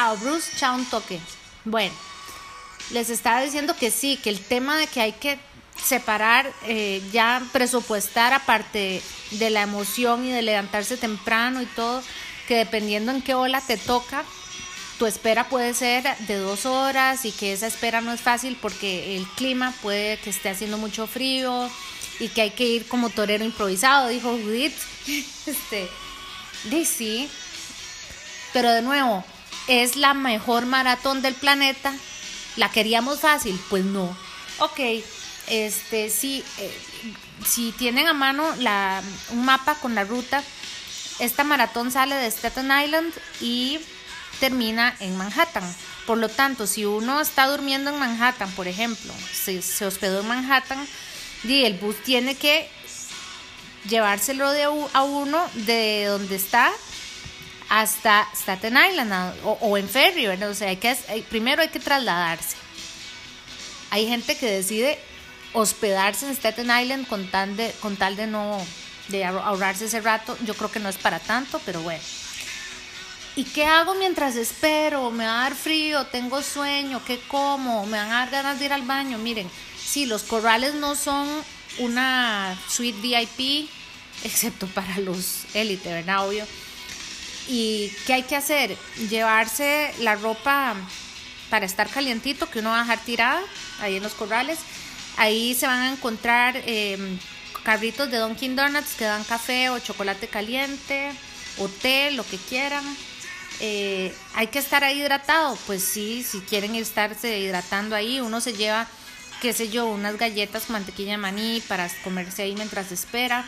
Chao, 0.00 0.16
Bruce, 0.16 0.56
chao 0.56 0.76
un 0.76 0.86
toque. 0.86 1.20
Bueno, 1.62 1.92
les 2.90 3.10
estaba 3.10 3.42
diciendo 3.42 3.76
que 3.78 3.90
sí, 3.90 4.16
que 4.16 4.30
el 4.30 4.40
tema 4.40 4.78
de 4.78 4.86
que 4.86 5.02
hay 5.02 5.12
que 5.12 5.38
separar, 5.76 6.50
eh, 6.66 7.02
ya 7.12 7.42
presupuestar 7.52 8.32
aparte 8.32 9.02
de 9.32 9.50
la 9.50 9.60
emoción 9.60 10.24
y 10.24 10.30
de 10.30 10.40
levantarse 10.40 10.96
temprano 10.96 11.60
y 11.60 11.66
todo, 11.66 12.02
que 12.48 12.56
dependiendo 12.56 13.12
en 13.12 13.20
qué 13.20 13.34
ola 13.34 13.60
te 13.60 13.76
toca, 13.76 14.24
tu 14.98 15.04
espera 15.04 15.50
puede 15.50 15.74
ser 15.74 16.16
de 16.20 16.36
dos 16.36 16.64
horas 16.64 17.26
y 17.26 17.32
que 17.32 17.52
esa 17.52 17.66
espera 17.66 18.00
no 18.00 18.14
es 18.14 18.22
fácil 18.22 18.56
porque 18.58 19.18
el 19.18 19.26
clima 19.36 19.74
puede 19.82 20.16
que 20.20 20.30
esté 20.30 20.48
haciendo 20.48 20.78
mucho 20.78 21.06
frío 21.08 21.68
y 22.20 22.28
que 22.28 22.40
hay 22.40 22.50
que 22.52 22.66
ir 22.66 22.88
como 22.88 23.10
torero 23.10 23.44
improvisado, 23.44 24.08
dijo 24.08 24.30
Judith. 24.30 24.72
Este, 25.46 25.90
sí, 26.86 27.28
pero 28.54 28.70
de 28.70 28.80
nuevo, 28.80 29.24
es 29.70 29.94
la 29.94 30.14
mejor 30.14 30.66
maratón 30.66 31.22
del 31.22 31.34
planeta. 31.34 31.92
¿La 32.56 32.70
queríamos 32.72 33.20
fácil? 33.20 33.58
Pues 33.70 33.84
no. 33.84 34.16
Ok, 34.58 34.80
este, 35.46 36.10
sí, 36.10 36.44
eh, 36.58 36.78
si 37.46 37.70
tienen 37.72 38.08
a 38.08 38.12
mano 38.12 38.52
la, 38.56 39.00
un 39.30 39.44
mapa 39.44 39.76
con 39.76 39.94
la 39.94 40.02
ruta, 40.02 40.42
esta 41.20 41.44
maratón 41.44 41.92
sale 41.92 42.16
de 42.16 42.28
Staten 42.28 42.72
Island 42.84 43.14
y 43.40 43.78
termina 44.40 44.96
en 44.98 45.16
Manhattan. 45.16 45.64
Por 46.04 46.18
lo 46.18 46.28
tanto, 46.28 46.66
si 46.66 46.84
uno 46.84 47.20
está 47.20 47.46
durmiendo 47.46 47.90
en 47.90 47.98
Manhattan, 48.00 48.50
por 48.52 48.66
ejemplo, 48.66 49.14
se, 49.32 49.62
se 49.62 49.86
hospedó 49.86 50.22
en 50.22 50.26
Manhattan, 50.28 50.84
el 51.44 51.74
bus 51.74 51.94
tiene 52.02 52.34
que 52.34 52.68
llevárselo 53.88 54.50
de, 54.50 54.64
a 54.64 55.02
uno 55.02 55.48
de 55.54 56.06
donde 56.06 56.34
está 56.34 56.72
hasta 57.70 58.26
Staten 58.34 58.76
Island 58.90 59.12
o, 59.44 59.78
en 59.78 59.88
ferry, 59.88 60.26
¿verdad? 60.26 60.50
O 60.50 60.54
sea, 60.54 60.76
primero 61.30 61.62
hay 61.62 61.68
que 61.68 61.78
trasladarse. 61.78 62.56
Hay 63.90 64.08
gente 64.08 64.36
que 64.36 64.46
decide 64.46 64.98
hospedarse 65.52 66.26
en 66.26 66.32
Staten 66.32 66.68
Island 66.68 67.06
con 67.06 67.30
tal 67.30 67.56
de, 67.56 67.72
con 67.80 67.96
tal 67.96 68.16
de 68.16 68.26
no 68.26 68.60
de 69.06 69.24
ahorrarse 69.24 69.84
ese 69.84 70.00
rato. 70.00 70.36
Yo 70.44 70.54
creo 70.54 70.70
que 70.70 70.80
no 70.80 70.88
es 70.88 70.98
para 70.98 71.20
tanto, 71.20 71.60
pero 71.64 71.80
bueno. 71.80 72.02
¿Y 73.36 73.44
qué 73.44 73.64
hago 73.64 73.94
mientras 73.94 74.34
espero? 74.34 75.12
¿Me 75.12 75.24
va 75.24 75.42
a 75.42 75.42
dar 75.44 75.54
frío? 75.54 76.04
¿Tengo 76.06 76.42
sueño? 76.42 77.00
¿Qué 77.06 77.20
como? 77.28 77.86
¿Me 77.86 77.98
van 77.98 78.10
a 78.10 78.18
dar 78.18 78.30
ganas 78.30 78.58
de 78.58 78.64
ir 78.64 78.72
al 78.72 78.82
baño? 78.82 79.16
Miren, 79.18 79.48
sí, 79.80 80.06
los 80.06 80.24
corrales 80.24 80.74
no 80.74 80.96
son 80.96 81.28
una 81.78 82.58
suite 82.68 83.00
VIP, 83.00 83.70
excepto 84.24 84.66
para 84.66 84.98
los 84.98 85.44
élite, 85.54 85.88
¿verdad? 85.92 86.26
Obvio 86.26 86.44
¿Y 87.48 87.92
qué 88.06 88.14
hay 88.14 88.22
que 88.22 88.36
hacer? 88.36 88.76
Llevarse 89.08 89.92
la 90.00 90.14
ropa 90.14 90.74
para 91.50 91.66
estar 91.66 91.88
calientito, 91.88 92.48
que 92.48 92.60
uno 92.60 92.70
va 92.70 92.78
a 92.78 92.82
dejar 92.82 92.98
tirada 93.00 93.40
ahí 93.80 93.96
en 93.96 94.02
los 94.02 94.14
corrales. 94.14 94.58
Ahí 95.16 95.54
se 95.54 95.66
van 95.66 95.80
a 95.80 95.92
encontrar 95.92 96.56
em, 96.64 97.18
carritos 97.64 98.10
de 98.10 98.18
Dunkin' 98.18 98.56
Donuts 98.56 98.94
que 98.94 99.04
dan 99.04 99.24
café 99.24 99.68
o 99.70 99.78
chocolate 99.78 100.28
caliente 100.28 101.12
o 101.58 101.68
té, 101.68 102.12
lo 102.12 102.24
que 102.24 102.38
quieran. 102.38 102.84
Eh, 103.60 104.14
hay 104.34 104.46
que 104.46 104.58
estar 104.58 104.84
ahí 104.84 105.00
hidratado, 105.00 105.58
pues 105.66 105.84
sí, 105.84 106.22
si 106.22 106.40
quieren 106.40 106.74
estarse 106.76 107.38
hidratando 107.38 107.94
ahí, 107.94 108.20
uno 108.20 108.40
se 108.40 108.54
lleva, 108.54 108.86
qué 109.42 109.52
sé 109.52 109.68
yo, 109.68 109.86
unas 109.86 110.16
galletas 110.16 110.64
con 110.64 110.74
mantequilla 110.74 111.12
de 111.12 111.18
maní 111.18 111.62
para 111.68 111.90
comerse 112.02 112.42
ahí 112.42 112.54
mientras 112.54 112.90
espera. 112.90 113.44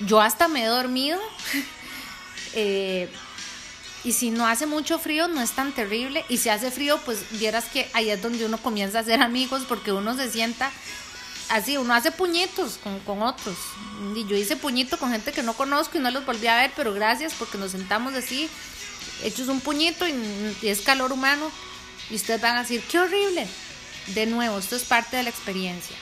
Yo 0.00 0.20
hasta 0.20 0.48
me 0.48 0.64
he 0.64 0.66
dormido. 0.66 1.20
eh, 2.56 3.08
y 4.02 4.12
si 4.12 4.30
no 4.30 4.46
hace 4.46 4.66
mucho 4.66 4.98
frío, 4.98 5.28
no 5.28 5.40
es 5.40 5.52
tan 5.52 5.72
terrible. 5.72 6.24
Y 6.28 6.38
si 6.38 6.48
hace 6.48 6.70
frío, 6.70 6.98
pues 7.04 7.18
vieras 7.32 7.66
que 7.66 7.88
ahí 7.92 8.10
es 8.10 8.22
donde 8.22 8.44
uno 8.46 8.58
comienza 8.58 8.98
a 8.98 9.00
hacer 9.02 9.20
amigos 9.20 9.64
porque 9.68 9.92
uno 9.92 10.16
se 10.16 10.30
sienta 10.30 10.70
así, 11.48 11.76
uno 11.76 11.94
hace 11.94 12.12
puñitos 12.12 12.78
con, 12.82 12.98
con 13.00 13.22
otros. 13.22 13.56
Y 14.14 14.24
yo 14.26 14.36
hice 14.36 14.56
puñito 14.56 14.98
con 14.98 15.10
gente 15.10 15.32
que 15.32 15.42
no 15.42 15.54
conozco 15.54 15.98
y 15.98 16.00
no 16.00 16.10
los 16.10 16.24
volví 16.24 16.46
a 16.46 16.56
ver, 16.56 16.72
pero 16.74 16.94
gracias 16.94 17.34
porque 17.34 17.58
nos 17.58 17.72
sentamos 17.72 18.14
así, 18.14 18.48
hechos 19.22 19.48
un 19.48 19.60
puñito 19.60 20.06
y, 20.06 20.56
es 20.62 20.80
calor 20.80 21.12
humano. 21.12 21.50
Y 22.08 22.14
ustedes 22.14 22.40
van 22.40 22.56
a 22.56 22.62
decir, 22.62 22.82
qué 22.90 22.98
horrible. 22.98 23.46
De 24.14 24.26
nuevo, 24.26 24.58
esto 24.58 24.76
es 24.76 24.84
parte 24.84 25.16
de 25.16 25.24
la 25.24 25.30
experiencia. 25.30 25.96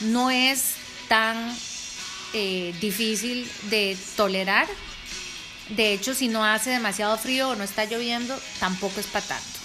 No 0.00 0.30
es 0.30 0.72
tan 1.08 1.54
eh, 2.32 2.74
difícil 2.80 3.50
de 3.68 3.94
tolerar 4.16 4.66
de 5.70 5.92
hecho, 5.94 6.14
si 6.14 6.28
no 6.28 6.44
hace 6.44 6.70
demasiado 6.70 7.16
frío 7.16 7.50
o 7.50 7.56
no 7.56 7.64
está 7.64 7.84
lloviendo, 7.84 8.38
tampoco 8.60 9.00
es 9.00 9.06
para 9.06 9.26
tanto. 9.26 9.58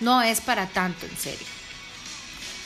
No 0.00 0.22
es 0.22 0.40
para 0.40 0.66
tanto, 0.66 1.06
en 1.06 1.16
serio. 1.16 1.46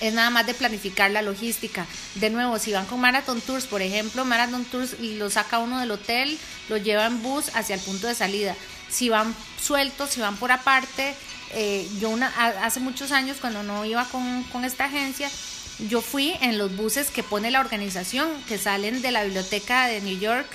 Es 0.00 0.12
nada 0.14 0.30
más 0.30 0.46
de 0.46 0.54
planificar 0.54 1.10
la 1.10 1.22
logística. 1.22 1.86
De 2.16 2.30
nuevo, 2.30 2.58
si 2.58 2.72
van 2.72 2.86
con 2.86 3.00
Marathon 3.00 3.40
Tours, 3.40 3.66
por 3.66 3.82
ejemplo, 3.82 4.24
Marathon 4.24 4.64
Tours 4.64 4.98
lo 5.00 5.30
saca 5.30 5.58
uno 5.58 5.78
del 5.78 5.90
hotel, 5.90 6.38
lo 6.68 6.76
lleva 6.76 7.06
en 7.06 7.22
bus 7.22 7.50
hacia 7.54 7.76
el 7.76 7.80
punto 7.80 8.06
de 8.06 8.14
salida. 8.14 8.54
Si 8.88 9.08
van 9.08 9.34
sueltos, 9.62 10.10
si 10.10 10.20
van 10.20 10.36
por 10.36 10.52
aparte, 10.52 11.14
eh, 11.52 11.88
yo 12.00 12.10
una, 12.10 12.28
hace 12.64 12.80
muchos 12.80 13.12
años 13.12 13.38
cuando 13.40 13.62
no 13.62 13.84
iba 13.84 14.04
con, 14.06 14.42
con 14.44 14.64
esta 14.64 14.86
agencia, 14.86 15.30
yo 15.88 16.02
fui 16.02 16.34
en 16.40 16.58
los 16.58 16.76
buses 16.76 17.10
que 17.10 17.22
pone 17.22 17.50
la 17.50 17.60
organización, 17.60 18.28
que 18.48 18.58
salen 18.58 19.00
de 19.02 19.12
la 19.12 19.24
biblioteca 19.24 19.86
de 19.86 20.00
New 20.00 20.18
York 20.18 20.46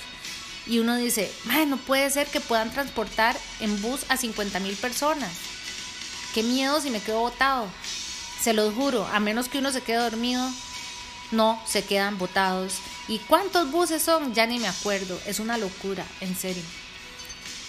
Y 0.66 0.80
uno 0.80 0.96
dice, 0.96 1.32
no 1.68 1.76
puede 1.76 2.10
ser 2.10 2.26
que 2.26 2.40
puedan 2.40 2.72
transportar 2.72 3.36
en 3.60 3.80
bus 3.82 4.00
a 4.08 4.16
50 4.16 4.58
mil 4.60 4.74
personas. 4.76 5.30
Qué 6.34 6.42
miedo 6.42 6.80
si 6.80 6.90
me 6.90 7.00
quedo 7.00 7.20
botado. 7.20 7.68
Se 8.42 8.52
los 8.52 8.74
juro, 8.74 9.06
a 9.06 9.20
menos 9.20 9.48
que 9.48 9.58
uno 9.58 9.72
se 9.72 9.80
quede 9.80 9.96
dormido, 9.96 10.48
no 11.30 11.60
se 11.66 11.84
quedan 11.84 12.18
botados. 12.18 12.74
¿Y 13.08 13.18
cuántos 13.20 13.70
buses 13.70 14.02
son? 14.02 14.34
Ya 14.34 14.46
ni 14.46 14.58
me 14.58 14.68
acuerdo. 14.68 15.18
Es 15.26 15.40
una 15.40 15.56
locura, 15.56 16.04
en 16.20 16.36
serio. 16.36 16.62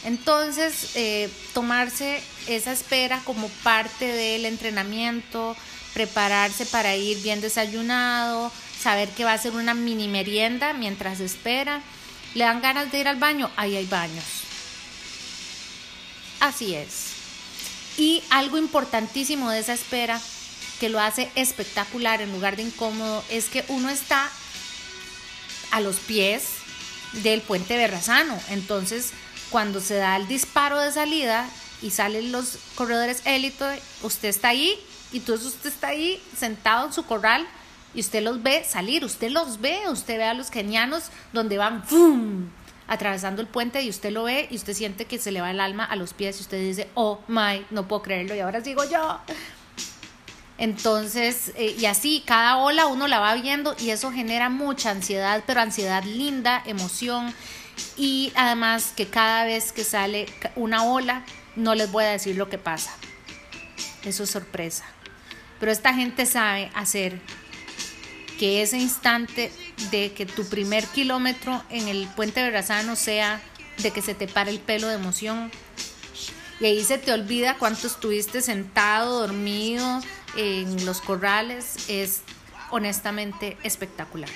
Entonces, 0.04 0.96
eh, 0.96 1.30
tomarse 1.54 2.22
esa 2.48 2.72
espera 2.72 3.22
como 3.26 3.50
parte 3.64 4.06
del 4.06 4.46
entrenamiento, 4.46 5.56
prepararse 5.94 6.66
para 6.66 6.96
ir 6.96 7.22
bien 7.22 7.42
desayunado, 7.42 8.52
saber 8.80 9.10
que 9.10 9.24
va 9.24 9.34
a 9.34 9.38
ser 9.38 9.54
una 9.54 9.74
mini 9.74 10.08
merienda 10.08 10.74
mientras 10.74 11.20
espera. 11.20 11.82
¿Le 12.38 12.44
dan 12.44 12.62
ganas 12.62 12.92
de 12.92 13.00
ir 13.00 13.08
al 13.08 13.16
baño? 13.16 13.50
Ahí 13.56 13.76
hay 13.76 13.88
baños. 13.88 14.24
Así 16.40 16.76
es. 16.76 17.14
Y 17.98 18.22
algo 18.30 18.60
importantísimo 18.60 19.50
de 19.50 19.58
esa 19.58 19.74
espera 19.74 20.22
que 20.80 20.90
lo 20.90 21.00
hace 21.00 21.32
espectacular 21.34 22.22
en 22.22 22.32
lugar 22.32 22.56
de 22.56 22.62
incómodo 22.62 23.24
es 23.32 23.46
que 23.46 23.66
uno 23.70 23.90
está 23.90 24.30
a 25.72 25.82
los 25.82 25.96
pies 25.96 26.44
del 27.24 27.42
puente 27.42 27.76
Berrazano. 27.76 28.40
Entonces, 28.50 29.14
cuando 29.50 29.82
se 29.82 29.96
da 29.96 30.16
el 30.16 30.28
disparo 30.28 30.80
de 30.80 30.92
salida 30.92 31.50
y 31.82 31.90
salen 31.90 32.32
los 32.32 32.60
corredores 32.76 33.24
élite, 33.26 33.82
usted 34.04 34.28
está 34.28 34.50
ahí 34.50 34.80
y 35.12 35.18
entonces 35.18 35.48
usted 35.48 35.72
está 35.72 35.88
ahí 35.88 36.22
sentado 36.38 36.86
en 36.86 36.94
su 36.94 37.04
corral 37.04 37.48
y 37.98 38.02
usted 38.02 38.22
los 38.22 38.44
ve 38.44 38.64
salir, 38.64 39.04
usted 39.04 39.32
los 39.32 39.60
ve, 39.60 39.80
usted 39.90 40.20
ve 40.20 40.26
a 40.26 40.36
los 40.36 40.52
kenianos 40.52 41.06
donde 41.34 41.58
van 41.58 41.84
¡fum! 41.84 42.48
atravesando 42.88 43.42
el 43.42 43.48
puente 43.48 43.82
y 43.82 43.90
usted 43.90 44.12
lo 44.12 44.26
ve 44.26 44.48
y 44.52 44.56
usted 44.56 44.76
siente 44.76 45.06
que 45.06 45.18
se 45.18 45.32
le 45.32 45.42
va 45.42 45.50
el 45.50 45.60
alma 45.60 45.84
a 45.84 45.96
los 45.96 46.14
pies 46.14 46.38
y 46.38 46.42
usted 46.42 46.60
dice, 46.60 46.88
oh 46.94 47.20
my, 47.28 47.66
no 47.72 47.88
puedo 47.88 48.04
creerlo 48.04 48.36
y 48.36 48.40
ahora 48.40 48.64
sigo 48.64 48.84
yo. 48.88 49.20
Entonces, 50.60 51.52
eh, 51.56 51.76
y 51.76 51.88
así, 51.88 52.22
cada 52.24 52.58
ola 52.58 52.86
uno 52.86 53.08
la 53.08 53.20
va 53.20 53.34
viendo 53.34 53.76
y 53.80 53.90
eso 53.90 54.12
genera 54.12 54.50
mucha 54.50 54.92
ansiedad, 54.92 55.44
pero 55.48 55.62
ansiedad 55.62 56.04
linda, 56.04 56.62
emoción 56.68 57.34
y 57.98 58.32
además 58.36 58.94
que 58.96 59.08
cada 59.08 59.44
vez 59.44 59.72
que 59.72 59.84
sale 59.84 60.28
una 60.56 60.84
ola, 60.84 61.26
no 61.56 61.74
les 61.74 61.92
voy 61.92 62.04
a 62.04 62.10
decir 62.10 62.36
lo 62.36 62.48
que 62.48 62.60
pasa. 62.60 62.92
Eso 64.04 64.22
es 64.22 64.30
sorpresa. 64.30 64.86
Pero 65.60 65.72
esta 65.72 65.96
gente 65.96 66.28
sabe 66.28 66.70
hacer 66.76 67.20
que 68.38 68.62
ese 68.62 68.78
instante 68.78 69.52
de 69.92 70.14
que 70.14 70.26
tu 70.26 70.48
primer 70.48 70.86
kilómetro 70.86 71.64
en 71.70 71.88
el 71.88 72.08
puente 72.08 72.40
de 72.40 72.52
Razano 72.52 72.96
sea 72.96 73.42
de 73.80 73.92
que 73.92 74.02
se 74.02 74.14
te 74.14 74.28
pare 74.28 74.52
el 74.52 74.60
pelo 74.60 74.88
de 74.88 74.96
emoción 74.96 75.52
y 76.60 76.66
ahí 76.66 76.84
se 76.84 76.98
te 76.98 77.12
olvida 77.12 77.58
cuánto 77.58 77.88
estuviste 77.88 78.42
sentado, 78.42 79.20
dormido 79.20 80.02
en 80.36 80.86
los 80.86 81.02
corrales, 81.02 81.88
es 81.88 82.22
honestamente 82.72 83.58
espectacular. 83.64 84.30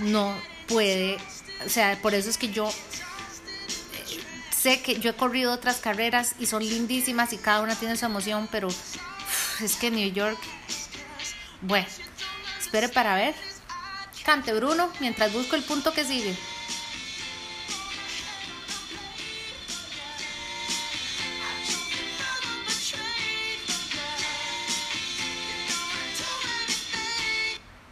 No 0.00 0.34
puede, 0.66 1.16
o 1.64 1.68
sea, 1.68 1.98
por 2.02 2.14
eso 2.14 2.28
es 2.28 2.36
que 2.36 2.50
yo 2.50 2.68
eh, 2.68 2.72
sé 4.54 4.82
que 4.82 5.00
yo 5.00 5.10
he 5.10 5.14
corrido 5.14 5.52
otras 5.52 5.78
carreras 5.78 6.34
y 6.38 6.46
son 6.46 6.62
lindísimas 6.62 7.32
y 7.32 7.38
cada 7.38 7.62
una 7.62 7.74
tiene 7.74 7.96
su 7.96 8.04
emoción, 8.04 8.48
pero 8.52 8.68
es 9.62 9.76
que 9.76 9.90
New 9.90 10.12
York, 10.12 10.38
bueno, 11.62 11.86
espere 12.68 12.90
para 12.90 13.14
ver. 13.14 13.34
Cante 14.26 14.52
Bruno 14.52 14.90
mientras 15.00 15.32
busco 15.32 15.56
el 15.56 15.62
punto 15.62 15.94
que 15.94 16.04
sigue. 16.04 16.36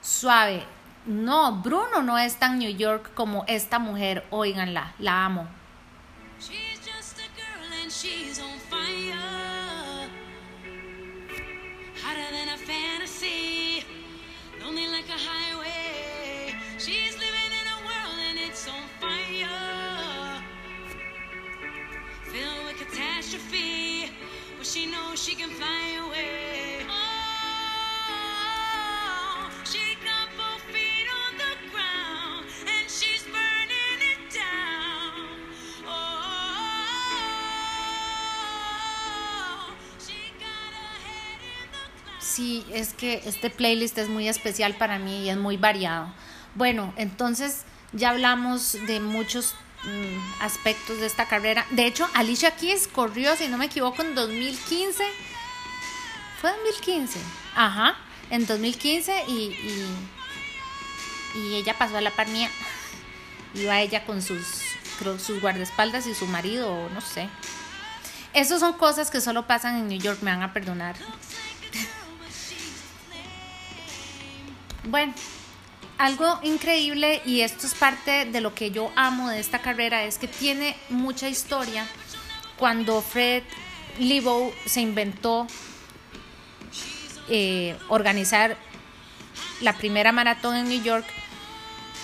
Suave. 0.02 0.62
No, 1.06 1.62
Bruno 1.62 2.02
no 2.02 2.18
es 2.18 2.36
tan 2.36 2.58
New 2.58 2.76
York 2.76 3.14
como 3.14 3.44
esta 3.48 3.78
mujer. 3.78 4.26
Óiganla, 4.28 4.94
la 4.98 5.24
amo. 5.24 5.48
Sí, 42.36 42.64
es 42.72 42.92
que 42.92 43.22
este 43.24 43.50
playlist 43.50 43.96
es 43.98 44.08
muy 44.08 44.28
especial 44.28 44.74
para 44.74 44.98
mí 44.98 45.24
y 45.24 45.30
es 45.30 45.36
muy 45.36 45.56
variado. 45.56 46.12
Bueno, 46.54 46.92
entonces 46.96 47.64
ya 47.92 48.10
hablamos 48.10 48.72
de 48.86 49.00
muchos 49.00 49.54
Mm, 49.86 50.42
aspectos 50.42 50.98
de 50.98 51.06
esta 51.06 51.26
carrera. 51.26 51.64
De 51.70 51.86
hecho, 51.86 52.08
Alicia 52.12 52.50
Keys 52.56 52.88
corrió, 52.88 53.36
si 53.36 53.46
no 53.46 53.56
me 53.56 53.66
equivoco, 53.66 54.02
en 54.02 54.16
2015. 54.16 55.04
¿Fue 56.40 56.50
2015? 56.50 57.20
Ajá, 57.54 57.94
en 58.30 58.46
2015 58.46 59.24
y, 59.28 59.32
y, 59.32 59.86
y 61.36 61.54
ella 61.54 61.78
pasó 61.78 61.96
a 61.96 62.00
la 62.00 62.10
par 62.10 62.26
mía. 62.28 62.50
Iba 63.54 63.80
ella 63.80 64.04
con 64.04 64.22
sus, 64.22 64.44
sus 65.24 65.40
guardaespaldas 65.40 66.06
y 66.08 66.14
su 66.14 66.26
marido, 66.26 66.88
no 66.92 67.00
sé. 67.00 67.28
Esas 68.32 68.60
son 68.60 68.72
cosas 68.74 69.10
que 69.10 69.20
solo 69.20 69.46
pasan 69.46 69.76
en 69.76 69.88
New 69.88 70.00
York, 70.00 70.18
me 70.20 70.32
van 70.32 70.42
a 70.42 70.52
perdonar. 70.52 70.96
Bueno, 74.86 75.12
algo 75.98 76.38
increíble, 76.42 77.22
y 77.24 77.40
esto 77.40 77.66
es 77.66 77.74
parte 77.74 78.26
de 78.26 78.40
lo 78.40 78.54
que 78.54 78.70
yo 78.70 78.92
amo 78.96 79.30
de 79.30 79.40
esta 79.40 79.60
carrera, 79.60 80.04
es 80.04 80.18
que 80.18 80.28
tiene 80.28 80.76
mucha 80.88 81.28
historia. 81.28 81.86
Cuando 82.58 83.00
Fred 83.02 83.42
Lebow 83.98 84.52
se 84.66 84.80
inventó 84.80 85.46
eh, 87.28 87.76
organizar 87.88 88.56
la 89.60 89.72
primera 89.72 90.12
maratón 90.12 90.56
en 90.56 90.68
New 90.68 90.82
York, 90.82 91.06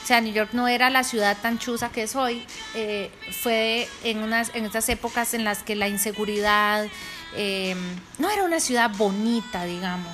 o 0.02 0.06
sea, 0.06 0.20
New 0.20 0.32
York 0.32 0.50
no 0.52 0.68
era 0.68 0.90
la 0.90 1.04
ciudad 1.04 1.36
tan 1.40 1.58
chusa 1.58 1.92
que 1.92 2.04
es 2.04 2.16
hoy, 2.16 2.44
eh, 2.74 3.10
fue 3.42 3.88
en, 4.04 4.22
unas, 4.22 4.50
en 4.54 4.64
estas 4.64 4.88
épocas 4.88 5.34
en 5.34 5.44
las 5.44 5.62
que 5.62 5.76
la 5.76 5.88
inseguridad 5.88 6.86
eh, 7.36 7.76
no 8.18 8.30
era 8.30 8.44
una 8.44 8.58
ciudad 8.58 8.90
bonita, 8.96 9.64
digamos 9.64 10.12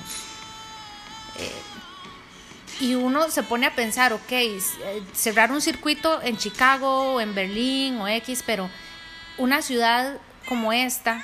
y 2.79 2.95
uno 2.95 3.29
se 3.29 3.43
pone 3.43 3.65
a 3.65 3.75
pensar, 3.75 4.13
ok, 4.13 4.31
eh, 4.31 4.67
cerrar 5.13 5.51
un 5.51 5.61
circuito 5.61 6.21
en 6.21 6.37
Chicago 6.37 7.13
o 7.13 7.21
en 7.21 7.35
Berlín 7.35 7.97
o 7.97 8.07
X, 8.07 8.43
pero 8.45 8.69
una 9.37 9.61
ciudad 9.61 10.17
como 10.47 10.71
esta, 10.71 11.23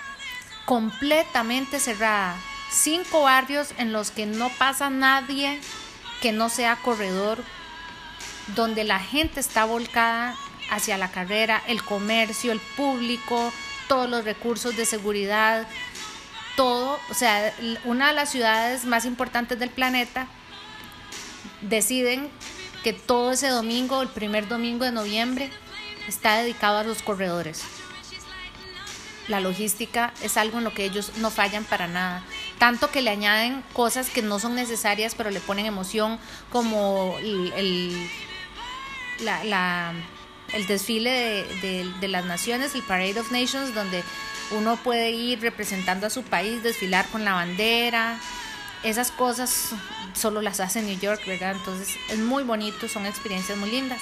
completamente 0.65 1.79
cerrada, 1.79 2.35
cinco 2.69 3.23
barrios 3.23 3.73
en 3.77 3.93
los 3.93 4.11
que 4.11 4.25
no 4.25 4.49
pasa 4.49 4.89
nadie 4.89 5.59
que 6.21 6.31
no 6.31 6.49
sea 6.49 6.75
corredor, 6.77 7.43
donde 8.55 8.83
la 8.83 8.99
gente 8.99 9.39
está 9.39 9.65
volcada 9.65 10.35
hacia 10.69 10.97
la 10.97 11.11
carrera, 11.11 11.61
el 11.67 11.83
comercio, 11.83 12.51
el 12.51 12.59
público, 12.59 13.51
todos 13.87 14.09
los 14.09 14.25
recursos 14.25 14.75
de 14.75 14.85
seguridad, 14.85 15.67
todo, 16.55 16.99
o 17.09 17.13
sea, 17.13 17.53
una 17.83 18.07
de 18.07 18.13
las 18.13 18.31
ciudades 18.31 18.85
más 18.85 19.05
importantes 19.05 19.59
del 19.59 19.69
planeta 19.69 20.27
deciden 21.69 22.29
que 22.83 22.93
todo 22.93 23.31
ese 23.31 23.49
domingo, 23.49 24.01
el 24.01 24.09
primer 24.09 24.47
domingo 24.47 24.85
de 24.85 24.91
noviembre, 24.91 25.49
está 26.07 26.37
dedicado 26.37 26.79
a 26.79 26.83
los 26.83 27.01
corredores. 27.01 27.63
La 29.27 29.39
logística 29.39 30.13
es 30.21 30.37
algo 30.37 30.59
en 30.59 30.63
lo 30.63 30.73
que 30.73 30.85
ellos 30.85 31.13
no 31.17 31.31
fallan 31.31 31.63
para 31.63 31.87
nada. 31.87 32.23
Tanto 32.59 32.91
que 32.91 33.01
le 33.01 33.09
añaden 33.09 33.63
cosas 33.73 34.09
que 34.09 34.21
no 34.21 34.39
son 34.39 34.55
necesarias, 34.55 35.15
pero 35.15 35.31
le 35.31 35.39
ponen 35.39 35.65
emoción, 35.65 36.19
como 36.51 37.17
el, 37.19 38.09
desfile 40.67 41.43
de 41.99 42.07
las 42.07 42.25
naciones, 42.25 42.75
el 42.75 42.83
Parade 42.83 43.19
of 43.19 43.31
Nations, 43.31 43.73
donde 43.73 44.03
uno 44.51 44.77
puede 44.77 45.11
ir 45.11 45.41
representando 45.41 46.07
a 46.07 46.09
su 46.09 46.23
país, 46.23 46.61
desfilar 46.61 47.07
con 47.07 47.25
la 47.25 47.33
bandera. 47.33 48.19
Esas 48.83 49.11
cosas 49.11 49.71
solo 50.15 50.41
las 50.41 50.59
hace 50.59 50.79
en 50.79 50.87
New 50.87 50.99
York, 50.99 51.21
¿verdad? 51.27 51.53
Entonces 51.55 51.95
es 52.09 52.19
muy 52.19 52.43
bonito, 52.43 52.87
son 52.87 53.05
experiencias 53.05 53.57
muy 53.57 53.71
lindas. 53.71 54.01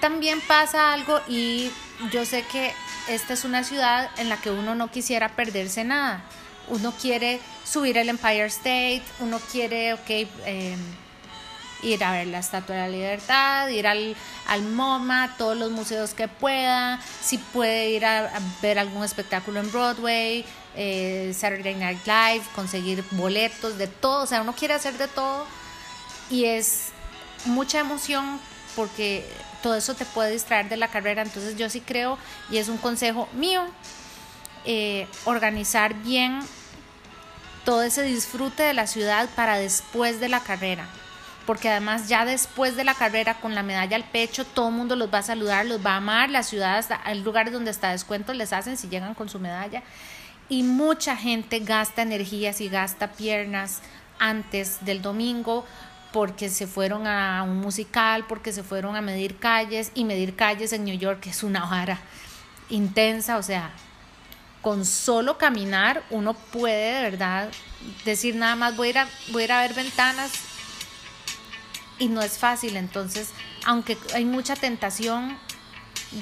también 0.00 0.40
pasa 0.40 0.92
algo 0.92 1.20
y 1.28 1.70
yo 2.12 2.24
sé 2.24 2.44
que 2.52 2.72
esta 3.08 3.32
es 3.32 3.44
una 3.44 3.64
ciudad 3.64 4.10
en 4.18 4.28
la 4.28 4.36
que 4.36 4.50
uno 4.50 4.74
no 4.74 4.90
quisiera 4.90 5.30
perderse 5.30 5.84
nada. 5.84 6.22
Uno 6.68 6.92
quiere 6.92 7.40
subir 7.64 7.96
el 7.98 8.08
Empire 8.08 8.44
State, 8.46 9.02
uno 9.20 9.40
quiere, 9.50 9.94
ok, 9.94 10.10
em, 10.44 10.78
ir 11.82 12.04
a 12.04 12.12
ver 12.12 12.26
la 12.26 12.38
Estatua 12.38 12.76
de 12.76 12.82
la 12.82 12.88
Libertad, 12.88 13.68
ir 13.68 13.86
al, 13.86 14.16
al 14.46 14.62
MoMA, 14.62 15.34
todos 15.38 15.56
los 15.56 15.70
museos 15.70 16.14
que 16.14 16.28
pueda, 16.28 17.00
si 17.22 17.38
puede 17.38 17.90
ir 17.90 18.04
a, 18.04 18.30
ver 18.60 18.78
algún 18.78 19.04
espectáculo 19.04 19.60
en 19.60 19.70
Broadway, 19.70 20.44
eh, 20.80 21.34
Saturday 21.34 21.74
Night 21.74 22.06
Live, 22.06 22.44
conseguir 22.54 23.04
boletos, 23.10 23.78
de 23.78 23.88
todo, 23.88 24.22
o 24.22 24.26
sea, 24.26 24.42
uno 24.42 24.54
quiere 24.54 24.74
hacer 24.74 24.96
de 24.96 25.08
todo 25.08 25.44
y 26.30 26.44
es 26.44 26.90
mucha 27.46 27.80
emoción 27.80 28.38
porque 28.76 29.28
todo 29.60 29.74
eso 29.74 29.94
te 29.94 30.04
puede 30.04 30.30
distraer 30.30 30.68
de 30.68 30.76
la 30.76 30.86
carrera, 30.86 31.22
entonces 31.22 31.56
yo 31.56 31.68
sí 31.68 31.80
creo, 31.80 32.16
y 32.48 32.58
es 32.58 32.68
un 32.68 32.78
consejo 32.78 33.28
mío, 33.32 33.64
eh, 34.64 35.08
organizar 35.24 35.94
bien 35.94 36.38
todo 37.64 37.82
ese 37.82 38.02
disfrute 38.02 38.62
de 38.62 38.72
la 38.72 38.86
ciudad 38.86 39.28
para 39.34 39.58
después 39.58 40.20
de 40.20 40.28
la 40.28 40.40
carrera 40.40 40.88
porque 41.44 41.70
además 41.70 42.08
ya 42.08 42.26
después 42.26 42.76
de 42.76 42.84
la 42.84 42.92
carrera 42.92 43.40
con 43.40 43.54
la 43.54 43.62
medalla 43.62 43.96
al 43.96 44.04
pecho, 44.04 44.44
todo 44.44 44.68
el 44.68 44.74
mundo 44.74 44.96
los 44.96 45.10
va 45.10 45.20
a 45.20 45.22
saludar, 45.22 45.64
los 45.64 45.84
va 45.84 45.92
a 45.92 45.96
amar, 45.96 46.28
la 46.28 46.42
ciudad, 46.42 46.84
hay 47.04 47.22
lugares 47.22 47.54
donde 47.54 47.70
hasta 47.70 47.90
descuentos 47.90 48.36
les 48.36 48.52
hacen 48.52 48.76
si 48.76 48.90
llegan 48.90 49.14
con 49.14 49.30
su 49.30 49.40
medalla. 49.40 49.82
Y 50.48 50.62
mucha 50.62 51.16
gente 51.16 51.60
gasta 51.60 52.02
energías 52.02 52.60
y 52.60 52.68
gasta 52.68 53.12
piernas 53.12 53.80
antes 54.18 54.84
del 54.84 55.02
domingo 55.02 55.64
porque 56.12 56.48
se 56.48 56.66
fueron 56.66 57.06
a 57.06 57.42
un 57.42 57.58
musical, 57.58 58.24
porque 58.26 58.52
se 58.52 58.62
fueron 58.62 58.96
a 58.96 59.02
medir 59.02 59.38
calles 59.38 59.92
y 59.94 60.04
medir 60.04 60.36
calles 60.36 60.72
en 60.72 60.84
New 60.84 60.98
York 60.98 61.26
es 61.26 61.42
una 61.42 61.66
vara 61.66 61.98
intensa, 62.70 63.36
o 63.36 63.42
sea, 63.42 63.70
con 64.62 64.84
solo 64.84 65.38
caminar 65.38 66.02
uno 66.10 66.34
puede 66.34 66.94
de 66.96 67.02
verdad 67.02 67.48
decir 68.04 68.34
nada 68.34 68.56
más 68.56 68.76
voy 68.76 68.88
a 68.88 68.90
ir 68.90 68.98
a, 68.98 69.08
voy 69.28 69.42
a, 69.42 69.44
ir 69.44 69.52
a 69.52 69.60
ver 69.60 69.74
ventanas 69.74 70.32
y 71.98 72.08
no 72.08 72.22
es 72.22 72.38
fácil, 72.38 72.76
entonces 72.76 73.30
aunque 73.64 73.96
hay 74.14 74.24
mucha 74.24 74.56
tentación, 74.56 75.38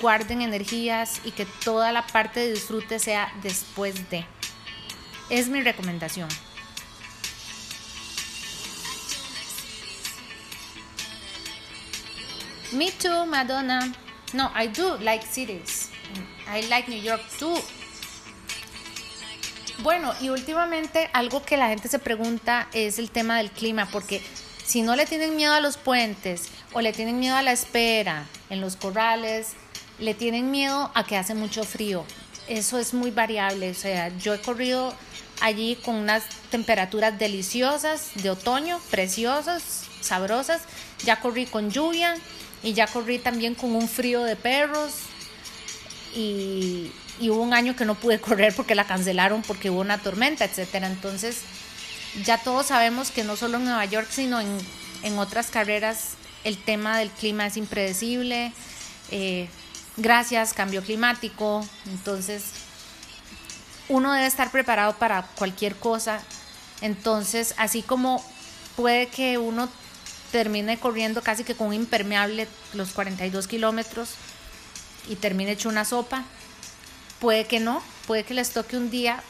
guarden 0.01 0.43
energías 0.43 1.21
y 1.25 1.31
que 1.31 1.47
toda 1.47 1.93
la 1.93 2.07
parte 2.07 2.41
de 2.41 2.53
disfrute 2.53 2.99
sea 2.99 3.33
después 3.43 4.11
de. 4.11 4.25
Es 5.31 5.49
mi 5.49 5.63
recomendación. 5.63 6.29
Me 12.73 12.91
too, 12.93 13.27
Madonna. 13.27 13.93
No, 14.33 14.51
I 14.61 14.69
do 14.69 14.99
like 14.99 15.25
cities. 15.25 15.91
I 16.53 16.67
like 16.69 16.91
New 16.91 17.01
York 17.01 17.23
too. 17.39 17.61
Bueno, 19.79 20.15
y 20.21 20.31
últimamente 20.31 21.11
algo 21.13 21.45
que 21.45 21.57
la 21.57 21.69
gente 21.69 21.89
se 21.89 21.99
pregunta 21.99 22.69
es 22.73 22.99
el 22.99 23.11
tema 23.11 23.39
del 23.39 23.51
clima, 23.51 23.87
porque 23.87 24.23
si 24.65 24.83
no 24.83 24.97
le 24.97 25.07
tienen 25.07 25.37
miedo 25.37 25.53
a 25.53 25.61
los 25.61 25.77
puentes 25.77 26.49
o 26.73 26.81
le 26.81 26.93
tienen 26.93 27.21
miedo 27.21 27.37
a 27.37 27.43
la 27.43 27.53
espera 27.53 28.27
en 28.51 28.61
los 28.61 28.77
corrales, 28.77 29.53
le 29.99 30.15
tienen 30.15 30.51
miedo 30.51 30.91
a 30.95 31.05
que 31.05 31.17
hace 31.17 31.35
mucho 31.35 31.65
frío. 31.65 32.05
Eso 32.49 32.79
es 32.79 32.95
muy 32.95 33.11
variable. 33.11 33.71
O 33.71 33.75
sea, 33.75 34.17
yo 34.19 34.35
he 34.35 34.41
corrido 34.41 34.95
allí 35.41 35.77
con 35.77 35.97
unas 35.97 36.25
temperaturas 36.51 37.19
deliciosas 37.19 38.11
de 38.15 38.31
otoño, 38.31 38.81
preciosas, 38.91 39.85
sabrosas. 40.01 40.63
Ya 41.05 41.21
corrí 41.21 41.47
con 41.47 41.71
lluvia 41.71 42.17
y 42.63 42.73
ya 42.73 42.87
corrí 42.87 43.19
también 43.19 43.55
con 43.55 43.75
un 43.75 43.89
frío 43.89 44.23
de 44.23 44.37
perros. 44.37 44.93
Y, 46.15 46.93
y 47.21 47.31
hubo 47.31 47.43
un 47.43 47.55
año 47.55 47.77
que 47.77 47.85
no 47.85 47.95
pude 47.95 48.21
correr 48.21 48.55
porque 48.55 48.75
la 48.75 48.87
cancelaron 48.87 49.43
porque 49.43 49.71
hubo 49.71 49.81
una 49.81 49.99
tormenta, 49.99 50.45
etcétera. 50.45 50.87
Entonces, 50.87 51.43
ya 52.25 52.39
todos 52.39 52.67
sabemos 52.67 53.11
que 53.11 53.25
no 53.25 53.37
solo 53.37 53.59
en 53.59 53.65
Nueva 53.65 53.85
York, 53.85 54.09
sino 54.11 54.41
en, 54.41 55.19
otras 55.19 55.51
carreras 55.51 56.15
el 56.43 56.57
tema 56.57 56.99
del 56.99 57.11
clima 57.11 57.47
es 57.47 57.57
impredecible. 57.57 58.53
Eh, 59.13 59.49
gracias, 59.97 60.53
cambio 60.53 60.83
climático. 60.83 61.67
Entonces, 61.87 62.45
uno 63.89 64.13
debe 64.13 64.27
estar 64.27 64.51
preparado 64.51 64.95
para 64.95 65.23
cualquier 65.23 65.77
cosa. 65.77 66.21
Entonces, 66.81 67.55
así 67.57 67.83
como 67.83 68.25
puede 68.77 69.09
que 69.09 69.39
uno 69.39 69.69
termine 70.33 70.79
corriendo 70.79 71.23
casi 71.23 71.45
que 71.45 71.55
con 71.55 71.69
un 71.69 71.75
impermeable 71.75 72.49
los 72.75 72.91
42 72.91 73.47
kilómetros 73.47 74.11
y 75.09 75.17
termine 75.17 75.53
hecho 75.53 75.69
una 75.69 75.85
sopa, 75.85 76.25
puede 77.21 77.47
que 77.47 77.61
no, 77.61 77.83
puede 78.07 78.25
que 78.25 78.35
les 78.35 78.51
toque 78.51 78.77
un 78.77 78.91
día 78.91 79.23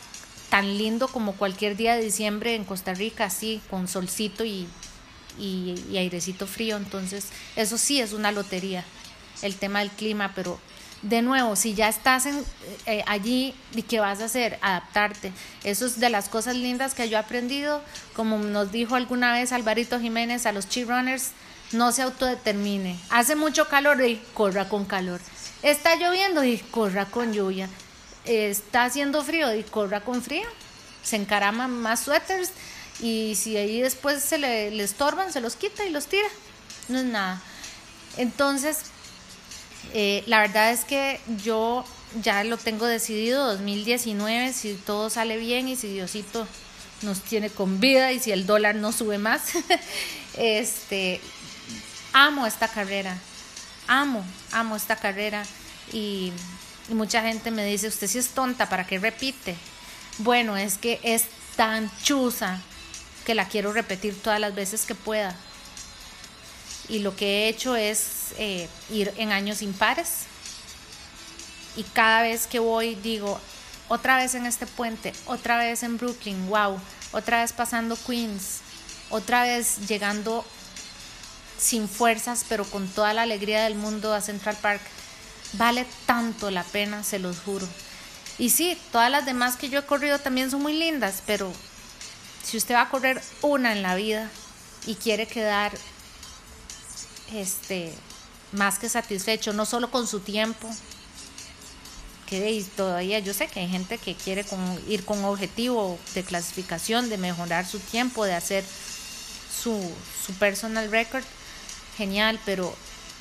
tan 0.49 0.79
lindo 0.79 1.09
como 1.09 1.33
cualquier 1.33 1.77
día 1.77 1.97
de 1.97 2.03
diciembre 2.03 2.55
en 2.55 2.65
Costa 2.65 2.95
Rica, 2.95 3.25
así, 3.25 3.61
con 3.69 3.89
solcito 3.89 4.45
y, 4.45 4.69
y, 5.39 5.97
airecito 5.97 6.47
frío. 6.47 6.77
Entonces, 6.77 7.27
eso 7.57 7.79
sí 7.79 8.01
es 8.01 8.13
una 8.13 8.33
lotería, 8.33 8.85
el 9.43 9.57
tema 9.57 9.81
del 9.81 9.91
clima, 9.91 10.33
pero 10.35 10.59
de 11.03 11.23
nuevo, 11.23 11.57
si 11.57 11.75
ya 11.75 11.89
estás 11.89 12.27
eh, 12.87 13.05
allí, 13.07 13.55
¿y 13.75 13.83
qué 13.83 14.01
vas 14.01 14.21
a 14.21 14.25
hacer? 14.25 14.59
Adaptarte. 14.63 15.33
Eso 15.63 15.87
es 15.87 16.01
de 16.01 16.11
las 16.11 16.29
cosas 16.29 16.57
lindas 16.57 16.95
que 16.95 17.09
yo 17.09 17.17
he 17.17 17.21
aprendido. 17.21 17.83
Como 18.15 18.39
nos 18.39 18.73
dijo 18.73 18.97
alguna 18.97 19.33
vez 19.33 19.53
Alvarito 19.53 20.01
Jiménez 20.01 20.47
a 20.47 20.53
los 20.53 20.69
chi 20.69 20.87
no 21.73 21.93
se 21.93 22.03
autodetermine. 22.03 22.99
Hace 23.11 23.37
mucho 23.37 23.69
calor 23.69 24.03
y 24.05 24.21
corra 24.35 24.69
con 24.69 24.85
calor. 24.85 25.21
Está 25.63 25.97
lloviendo 25.97 26.45
y 26.45 26.59
corra 26.59 27.07
con 27.07 27.33
lluvia 27.33 27.69
está 28.27 28.85
haciendo 28.85 29.23
frío 29.23 29.55
y 29.55 29.63
corra 29.63 30.01
con 30.01 30.23
frío, 30.23 30.47
se 31.03 31.17
encarama 31.17 31.69
más 31.69 32.01
suéteres 32.01 32.51
y 33.01 33.35
si 33.37 33.57
ahí 33.57 33.81
después 33.81 34.23
se 34.23 34.39
le, 34.39 34.83
estorban, 34.83 35.33
se 35.33 35.41
los 35.41 35.57
quita 35.57 35.85
y 35.85 35.91
los 35.91 36.07
tira. 36.07 36.29
No 36.89 36.99
es 36.99 37.05
nada. 37.05 37.41
Entonces, 38.17 38.79
eh, 39.95 40.23
la 40.27 40.41
verdad 40.41 40.73
es 40.73 40.85
que 40.85 41.21
yo 41.45 41.85
ya 42.23 42.45
lo 42.45 42.57
tengo 42.57 42.87
decidido, 42.87 43.47
2019, 43.47 44.53
si 44.53 44.75
todo 44.75 45.11
sale 45.11 45.37
bien 45.37 45.69
y 45.69 45.77
si 45.77 45.89
Diosito 45.89 46.47
nos 47.03 47.21
tiene 47.21 47.51
con 47.51 47.81
vida 47.81 48.13
y 48.13 48.21
si 48.21 48.33
el 48.33 48.47
dólar 48.47 48.75
no 48.75 48.93
sube 48.93 49.19
más, 49.19 49.43
este, 50.37 51.21
amo 52.13 52.47
esta 52.47 52.69
carrera, 52.69 53.19
amo, 53.87 54.25
amo 54.53 54.77
esta 54.77 54.97
carrera 54.97 55.45
y 55.93 56.33
mucha 56.89 57.23
gente 57.23 57.51
me 57.51 57.65
dice, 57.65 57.89
usted 57.89 58.07
sí 58.07 58.19
es 58.19 58.29
tonta, 58.29 58.69
¿para 58.69 58.87
qué 58.87 58.99
repite? 58.99 59.57
Bueno, 60.19 60.57
es 60.57 60.79
que 60.79 61.01
es 61.03 61.25
tan 61.57 61.91
chusa 62.03 62.61
que 63.25 63.35
la 63.35 63.49
quiero 63.49 63.73
repetir 63.73 64.21
todas 64.23 64.41
las 64.41 64.55
veces 64.55 64.87
que 64.87 64.95
pueda. 64.95 65.37
Y 66.89 67.01
lo 67.01 67.17
que 67.17 67.27
he 67.27 67.49
hecho 67.49 67.77
es 67.77 68.33
eh, 68.39 68.69
ir 68.91 69.13
en 69.17 69.33
años 69.33 69.63
impares. 69.63 70.25
Y 71.77 71.83
cada 71.83 72.23
vez 72.23 72.47
que 72.47 72.59
voy 72.59 72.95
digo, 72.95 73.41
otra 73.89 74.17
vez 74.17 74.35
en 74.35 74.47
este 74.47 74.67
puente, 74.67 75.13
otra 75.27 75.59
vez 75.59 75.83
en 75.83 75.99
Brooklyn, 75.99 76.49
wow, 76.49 76.81
otra 77.13 77.43
vez 77.43 77.53
pasando 77.53 77.97
Queens, 78.07 78.61
otra 79.11 79.43
vez 79.43 79.89
llegando 79.89 80.45
sin 81.59 81.89
fuerzas, 81.89 82.45
pero 82.49 82.65
con 82.65 82.89
toda 82.89 83.15
la 83.15 83.23
alegría 83.23 83.65
del 83.65 83.75
mundo 83.75 84.13
a 84.15 84.21
Central 84.21 84.57
Park. 84.61 84.81
Vale 85.53 85.87
tanto 86.07 86.51
la 86.51 86.65
pena, 86.65 87.03
se 87.05 87.19
los 87.19 87.39
juro. 87.41 87.67
Y 88.39 88.51
sí, 88.51 88.79
todas 88.93 89.11
las 89.11 89.25
demás 89.25 89.57
que 89.57 89.69
yo 89.69 89.79
he 89.79 89.87
corrido 89.87 90.19
también 90.19 90.51
son 90.51 90.63
muy 90.63 90.75
lindas, 90.75 91.23
pero 91.27 91.53
si 92.43 92.57
usted 92.57 92.75
va 92.75 92.83
a 92.83 92.91
correr 92.91 93.23
una 93.43 93.73
en 93.73 93.83
la 93.83 93.95
vida 93.95 94.31
y 94.87 94.97
quiere 94.97 95.27
quedar 95.27 95.73
este 97.33 97.93
más 98.53 98.79
que 98.79 98.89
satisfecho, 98.89 99.53
no 99.53 99.67
solo 99.67 99.91
con 99.91 100.07
su 100.07 100.21
tiempo, 100.21 100.69
que 102.27 102.65
todavía 102.77 103.19
yo 103.21 103.33
sé 103.35 103.47
que 103.49 103.61
hay 103.61 103.69
gente 103.69 103.99
que 103.99 104.15
quiere 104.15 104.45
ir 104.89 105.05
con 105.05 105.25
objetivo 105.25 105.99
de 106.15 106.25
clasificación, 106.25 107.09
de 107.09 107.19
mejorar 107.19 107.67
su 107.67 107.79
tiempo, 107.79 108.25
de 108.25 108.35
hacer 108.35 108.65
su, 109.63 109.81
su 110.27 110.33
personal 110.35 110.91
record, 110.91 111.25
genial, 111.97 112.41
pero 112.45 112.75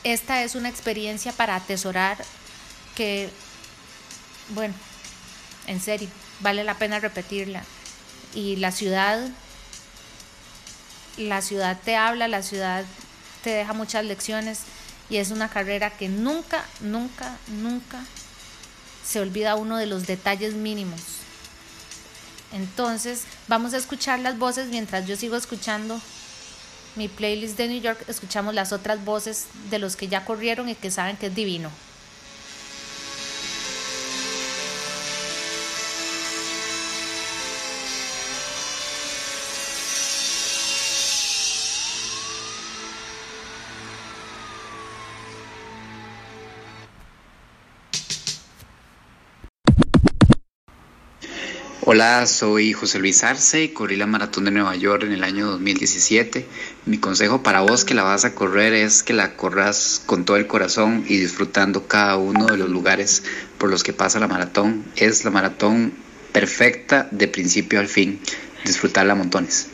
esta 0.04 0.44
es 0.44 0.56
una 0.56 0.70
experiencia 0.70 1.32
para 1.32 1.56
atesorar 1.56 2.18
que, 2.96 3.30
bueno, 4.50 4.74
en 5.68 5.80
serio, 5.82 6.10
vale 6.40 6.64
la 6.64 6.78
pena 6.78 7.00
repetirla. 7.00 7.64
Y 8.34 8.58
la 8.58 8.72
ciudad, 8.72 9.28
la 11.18 11.42
ciudad 11.42 11.80
te 11.84 11.96
habla, 11.96 12.28
la 12.28 12.44
ciudad 12.44 12.86
te 13.46 13.52
deja 13.52 13.74
muchas 13.74 14.04
lecciones 14.04 14.62
y 15.08 15.18
es 15.18 15.30
una 15.30 15.50
carrera 15.50 15.92
que 15.92 16.10
nunca, 16.10 16.66
nunca, 16.82 17.38
nunca 17.62 18.04
se 19.06 19.20
olvida 19.20 19.54
uno 19.54 19.78
de 19.78 19.86
los 19.86 20.08
detalles 20.08 20.56
mínimos. 20.56 21.00
Entonces, 22.52 23.22
vamos 23.48 23.76
a 23.76 23.78
escuchar 23.78 24.18
las 24.18 24.40
voces 24.40 24.70
mientras 24.70 25.06
yo 25.06 25.16
sigo 25.16 25.36
escuchando 25.36 26.02
mi 26.96 27.08
playlist 27.08 27.56
de 27.56 27.68
New 27.68 27.82
York, 27.82 28.04
escuchamos 28.08 28.56
las 28.56 28.72
otras 28.74 29.06
voces 29.06 29.46
de 29.70 29.78
los 29.78 29.96
que 29.96 30.08
ya 30.08 30.26
corrieron 30.26 30.68
y 30.68 30.74
que 30.74 30.90
saben 30.90 31.16
que 31.16 31.28
es 31.28 31.36
divino. 31.36 31.70
Hola, 51.96 52.28
soy 52.28 52.74
José 52.74 53.00
Luis 53.00 53.24
Arce 53.24 53.72
corrí 53.72 53.96
la 53.96 54.06
maratón 54.06 54.44
de 54.44 54.52
Nueva 54.52 54.76
York 54.76 55.04
en 55.04 55.14
el 55.14 55.24
año 55.24 55.46
2017. 55.46 56.46
Mi 56.86 56.98
consejo 56.98 57.42
para 57.42 57.62
vos 57.62 57.86
que 57.86 57.94
la 57.94 58.04
vas 58.04 58.26
a 58.26 58.36
correr 58.36 58.74
es 58.74 59.02
que 59.02 59.14
la 59.14 59.38
corras 59.38 60.04
con 60.06 60.26
todo 60.26 60.36
el 60.36 60.46
corazón 60.46 61.06
y 61.08 61.16
disfrutando 61.16 61.88
cada 61.88 62.18
uno 62.18 62.48
de 62.48 62.58
los 62.58 62.70
lugares 62.70 63.24
por 63.58 63.70
los 63.70 63.82
que 63.82 63.94
pasa 63.94 64.20
la 64.20 64.28
maratón. 64.28 64.84
Es 64.98 65.24
la 65.24 65.32
maratón 65.32 65.94
perfecta 66.34 67.08
de 67.12 67.30
principio 67.30 67.80
al 67.80 67.88
fin. 67.88 68.20
Disfrutarla 68.66 69.14
a 69.14 69.16
montones. 69.16 69.70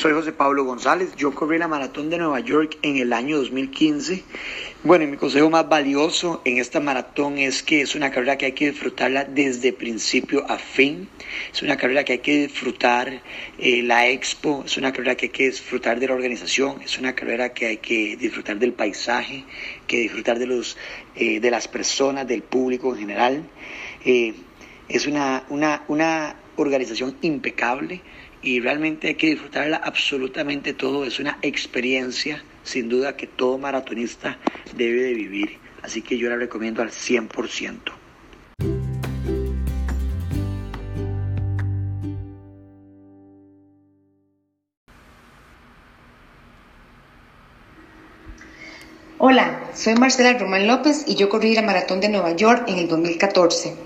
Soy 0.00 0.14
José 0.14 0.32
Pablo 0.32 0.64
González, 0.64 1.14
yo 1.14 1.34
corrí 1.34 1.58
la 1.58 1.68
maratón 1.68 2.08
de 2.08 2.16
Nueva 2.16 2.40
York 2.40 2.78
en 2.80 2.96
el 2.96 3.12
año 3.12 3.36
2015. 3.36 4.24
Bueno, 4.82 5.04
y 5.04 5.08
mi 5.08 5.18
consejo 5.18 5.50
más 5.50 5.68
valioso 5.68 6.40
en 6.46 6.56
esta 6.56 6.80
maratón 6.80 7.36
es 7.36 7.62
que 7.62 7.82
es 7.82 7.94
una 7.94 8.10
carrera 8.10 8.38
que 8.38 8.46
hay 8.46 8.52
que 8.52 8.70
disfrutarla 8.70 9.24
desde 9.24 9.74
principio 9.74 10.50
a 10.50 10.56
fin. 10.56 11.06
Es 11.52 11.60
una 11.60 11.76
carrera 11.76 12.02
que 12.02 12.14
hay 12.14 12.18
que 12.20 12.46
disfrutar 12.46 13.20
eh, 13.58 13.82
la 13.82 14.08
expo, 14.08 14.62
es 14.64 14.78
una 14.78 14.90
carrera 14.90 15.16
que 15.16 15.26
hay 15.26 15.32
que 15.32 15.48
disfrutar 15.48 16.00
de 16.00 16.08
la 16.08 16.14
organización, 16.14 16.80
es 16.80 16.98
una 16.98 17.14
carrera 17.14 17.52
que 17.52 17.66
hay 17.66 17.76
que 17.76 18.16
disfrutar 18.16 18.58
del 18.58 18.72
paisaje, 18.72 19.44
que 19.86 19.98
disfrutar 19.98 20.38
de, 20.38 20.46
los, 20.46 20.78
eh, 21.14 21.40
de 21.40 21.50
las 21.50 21.68
personas, 21.68 22.26
del 22.26 22.42
público 22.42 22.94
en 22.94 23.00
general. 23.00 23.50
Eh, 24.06 24.32
es 24.88 25.06
una, 25.06 25.44
una, 25.50 25.84
una 25.88 26.36
organización 26.56 27.18
impecable 27.20 28.00
y 28.42 28.60
realmente 28.60 29.08
hay 29.08 29.14
que 29.14 29.28
disfrutarla 29.28 29.76
absolutamente 29.76 30.72
todo. 30.72 31.04
Es 31.04 31.18
una 31.18 31.38
experiencia, 31.42 32.42
sin 32.62 32.88
duda, 32.88 33.16
que 33.16 33.26
todo 33.26 33.58
maratonista 33.58 34.38
debe 34.76 35.02
de 35.02 35.14
vivir. 35.14 35.58
Así 35.82 36.02
que 36.02 36.18
yo 36.18 36.28
la 36.28 36.36
recomiendo 36.36 36.82
al 36.82 36.90
100%. 36.90 37.92
Hola, 49.22 49.70
soy 49.74 49.96
Marcela 49.96 50.32
Román 50.38 50.66
López 50.66 51.04
y 51.06 51.14
yo 51.14 51.28
corrí 51.28 51.54
la 51.54 51.60
maratón 51.60 52.00
de 52.00 52.08
Nueva 52.08 52.32
York 52.32 52.64
en 52.68 52.78
el 52.78 52.88
2014. 52.88 53.76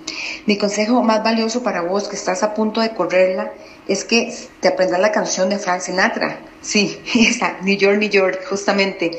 Mi 0.47 0.59
consejo 0.59 1.03
más 1.03 1.25
valioso 1.25 1.65
para 1.65 1.81
vos 1.81 2.07
que 2.07 2.15
estás 2.15 2.45
a 2.45 2.55
punto 2.55 2.81
de 2.81 2.95
correrla 2.95 3.53
es 3.89 4.05
que 4.05 4.35
te 4.61 4.69
aprendas 4.69 5.01
la 5.01 5.13
canción 5.13 5.49
de 5.49 5.59
Frank 5.59 5.81
Sinatra. 5.81 6.39
Sí, 6.61 7.01
esa, 7.15 7.59
New 7.63 7.77
York, 7.77 7.99
New 7.99 8.11
York, 8.11 8.45
justamente. 8.49 9.11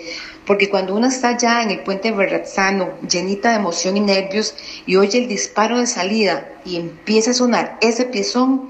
Porque 0.45 0.69
cuando 0.69 0.95
uno 0.95 1.07
está 1.07 1.37
ya 1.37 1.63
en 1.63 1.71
el 1.71 1.79
puente 1.79 2.11
Verrazzano, 2.11 2.99
llenita 3.07 3.49
de 3.49 3.55
emoción 3.55 3.97
y 3.97 3.99
nervios, 3.99 4.55
y 4.85 4.95
oye 4.95 5.19
el 5.19 5.27
disparo 5.27 5.79
de 5.79 5.87
salida 5.87 6.47
y 6.63 6.77
empieza 6.77 7.31
a 7.31 7.33
sonar 7.33 7.77
ese 7.81 8.05
piezón, 8.05 8.69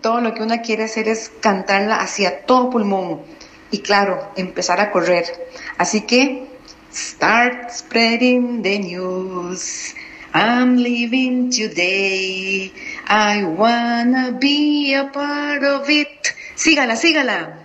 todo 0.00 0.20
lo 0.20 0.32
que 0.32 0.44
uno 0.44 0.54
quiere 0.62 0.84
hacer 0.84 1.08
es 1.08 1.32
cantarla 1.40 1.96
hacia 1.96 2.46
todo 2.46 2.70
pulmón 2.70 3.22
y 3.70 3.78
claro, 3.78 4.30
empezar 4.36 4.80
a 4.80 4.90
correr. 4.90 5.24
Así 5.78 6.02
que, 6.02 6.46
start 6.92 7.70
spreading 7.70 8.62
the 8.62 8.78
news. 8.78 9.94
I'm 10.32 10.76
leaving 10.76 11.50
today. 11.50 12.72
I 13.10 13.42
wanna 13.42 14.38
be 14.38 14.94
a 14.94 15.04
part 15.10 15.64
of 15.64 15.90
it. 15.90 16.32
Sígala, 16.54 16.94
sígala. 16.94 17.59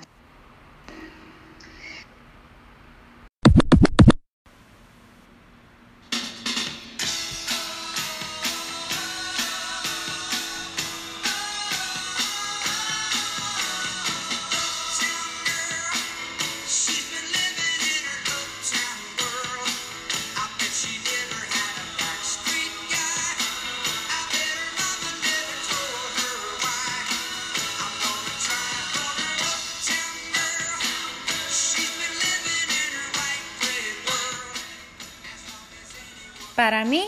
Para 36.56 36.86
mí, 36.86 37.06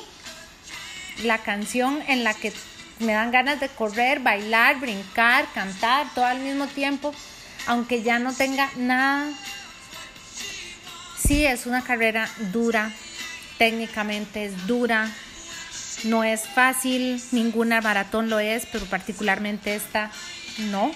la 1.24 1.38
canción 1.40 2.04
en 2.08 2.24
la 2.24 2.34
que 2.34 2.54
me 3.00 3.14
dan 3.14 3.32
ganas 3.32 3.60
de 3.60 3.70
correr, 3.70 4.20
bailar, 4.20 4.80
brincar, 4.80 5.46
cantar, 5.54 6.08
todo 6.14 6.26
al 6.26 6.40
mismo 6.40 6.68
tiempo, 6.68 7.14
aunque 7.68 8.04
ya 8.04 8.20
no 8.20 8.34
tenga 8.34 8.70
nada. 8.76 9.32
Sí, 11.18 11.46
es 11.46 11.66
una 11.66 11.84
carrera 11.84 12.30
dura, 12.52 12.92
técnicamente 13.58 14.46
es 14.46 14.68
dura, 14.68 15.10
no 16.04 16.24
es 16.24 16.48
fácil, 16.48 17.22
ninguna 17.32 17.82
maratón 17.82 18.30
lo 18.30 18.40
es, 18.40 18.66
pero 18.72 18.86
particularmente 18.86 19.76
esta 19.76 20.12
no. 20.58 20.92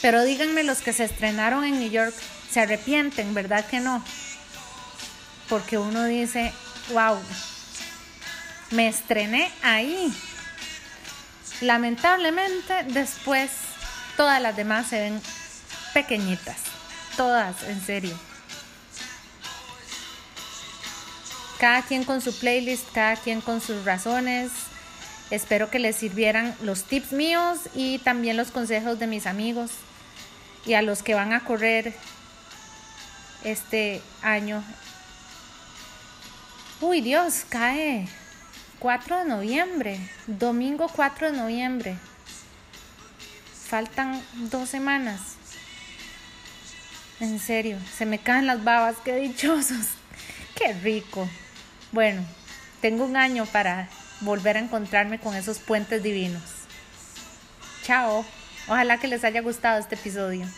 Pero 0.00 0.24
díganme 0.24 0.64
los 0.64 0.78
que 0.78 0.92
se 0.92 1.04
estrenaron 1.04 1.64
en 1.64 1.78
New 1.78 1.90
York, 1.90 2.14
se 2.50 2.60
arrepienten, 2.60 3.34
¿verdad 3.34 3.64
que 3.66 3.80
no? 3.80 4.04
Porque 5.48 5.78
uno 5.78 6.04
dice, 6.04 6.52
wow, 6.90 7.18
me 8.70 8.88
estrené 8.88 9.50
ahí. 9.62 10.12
Lamentablemente 11.60 12.84
después 12.88 13.50
todas 14.16 14.42
las 14.42 14.56
demás 14.56 14.88
se 14.88 14.98
ven 14.98 15.22
pequeñitas, 15.94 16.56
todas, 17.16 17.62
en 17.64 17.80
serio. 17.80 18.18
Cada 21.58 21.82
quien 21.82 22.04
con 22.04 22.20
su 22.20 22.36
playlist, 22.36 22.90
cada 22.92 23.16
quien 23.16 23.40
con 23.40 23.60
sus 23.60 23.84
razones. 23.84 24.50
Espero 25.30 25.70
que 25.70 25.78
les 25.78 25.96
sirvieran 25.96 26.54
los 26.62 26.84
tips 26.84 27.12
míos 27.12 27.58
y 27.74 27.98
también 27.98 28.36
los 28.36 28.50
consejos 28.50 28.98
de 28.98 29.06
mis 29.06 29.26
amigos 29.26 29.70
y 30.66 30.74
a 30.74 30.82
los 30.82 31.02
que 31.02 31.14
van 31.14 31.32
a 31.32 31.44
correr 31.44 31.94
este 33.44 34.02
año 34.22 34.62
Uy, 36.82 37.00
Dios, 37.00 37.44
cae 37.48 38.08
4 38.80 39.18
de 39.18 39.24
noviembre, 39.26 40.00
domingo 40.26 40.88
4 40.88 41.30
de 41.30 41.38
noviembre. 41.38 41.96
Faltan 43.68 44.20
dos 44.50 44.68
semanas. 44.68 45.20
En 47.20 47.38
serio, 47.38 47.78
se 47.96 48.04
me 48.04 48.18
caen 48.18 48.48
las 48.48 48.64
babas, 48.64 48.96
qué 49.04 49.14
dichosos. 49.14 49.90
Qué 50.56 50.72
rico. 50.72 51.28
Bueno, 51.92 52.24
tengo 52.80 53.04
un 53.04 53.16
año 53.16 53.46
para 53.46 53.88
volver 54.20 54.56
a 54.56 54.60
encontrarme 54.60 55.20
con 55.20 55.36
esos 55.36 55.60
puentes 55.60 56.02
divinos. 56.02 56.42
Chao. 57.84 58.26
Ojalá 58.66 58.98
que 58.98 59.06
les 59.06 59.22
haya 59.22 59.40
gustado 59.40 59.78
este 59.78 59.94
episodio. 59.94 60.48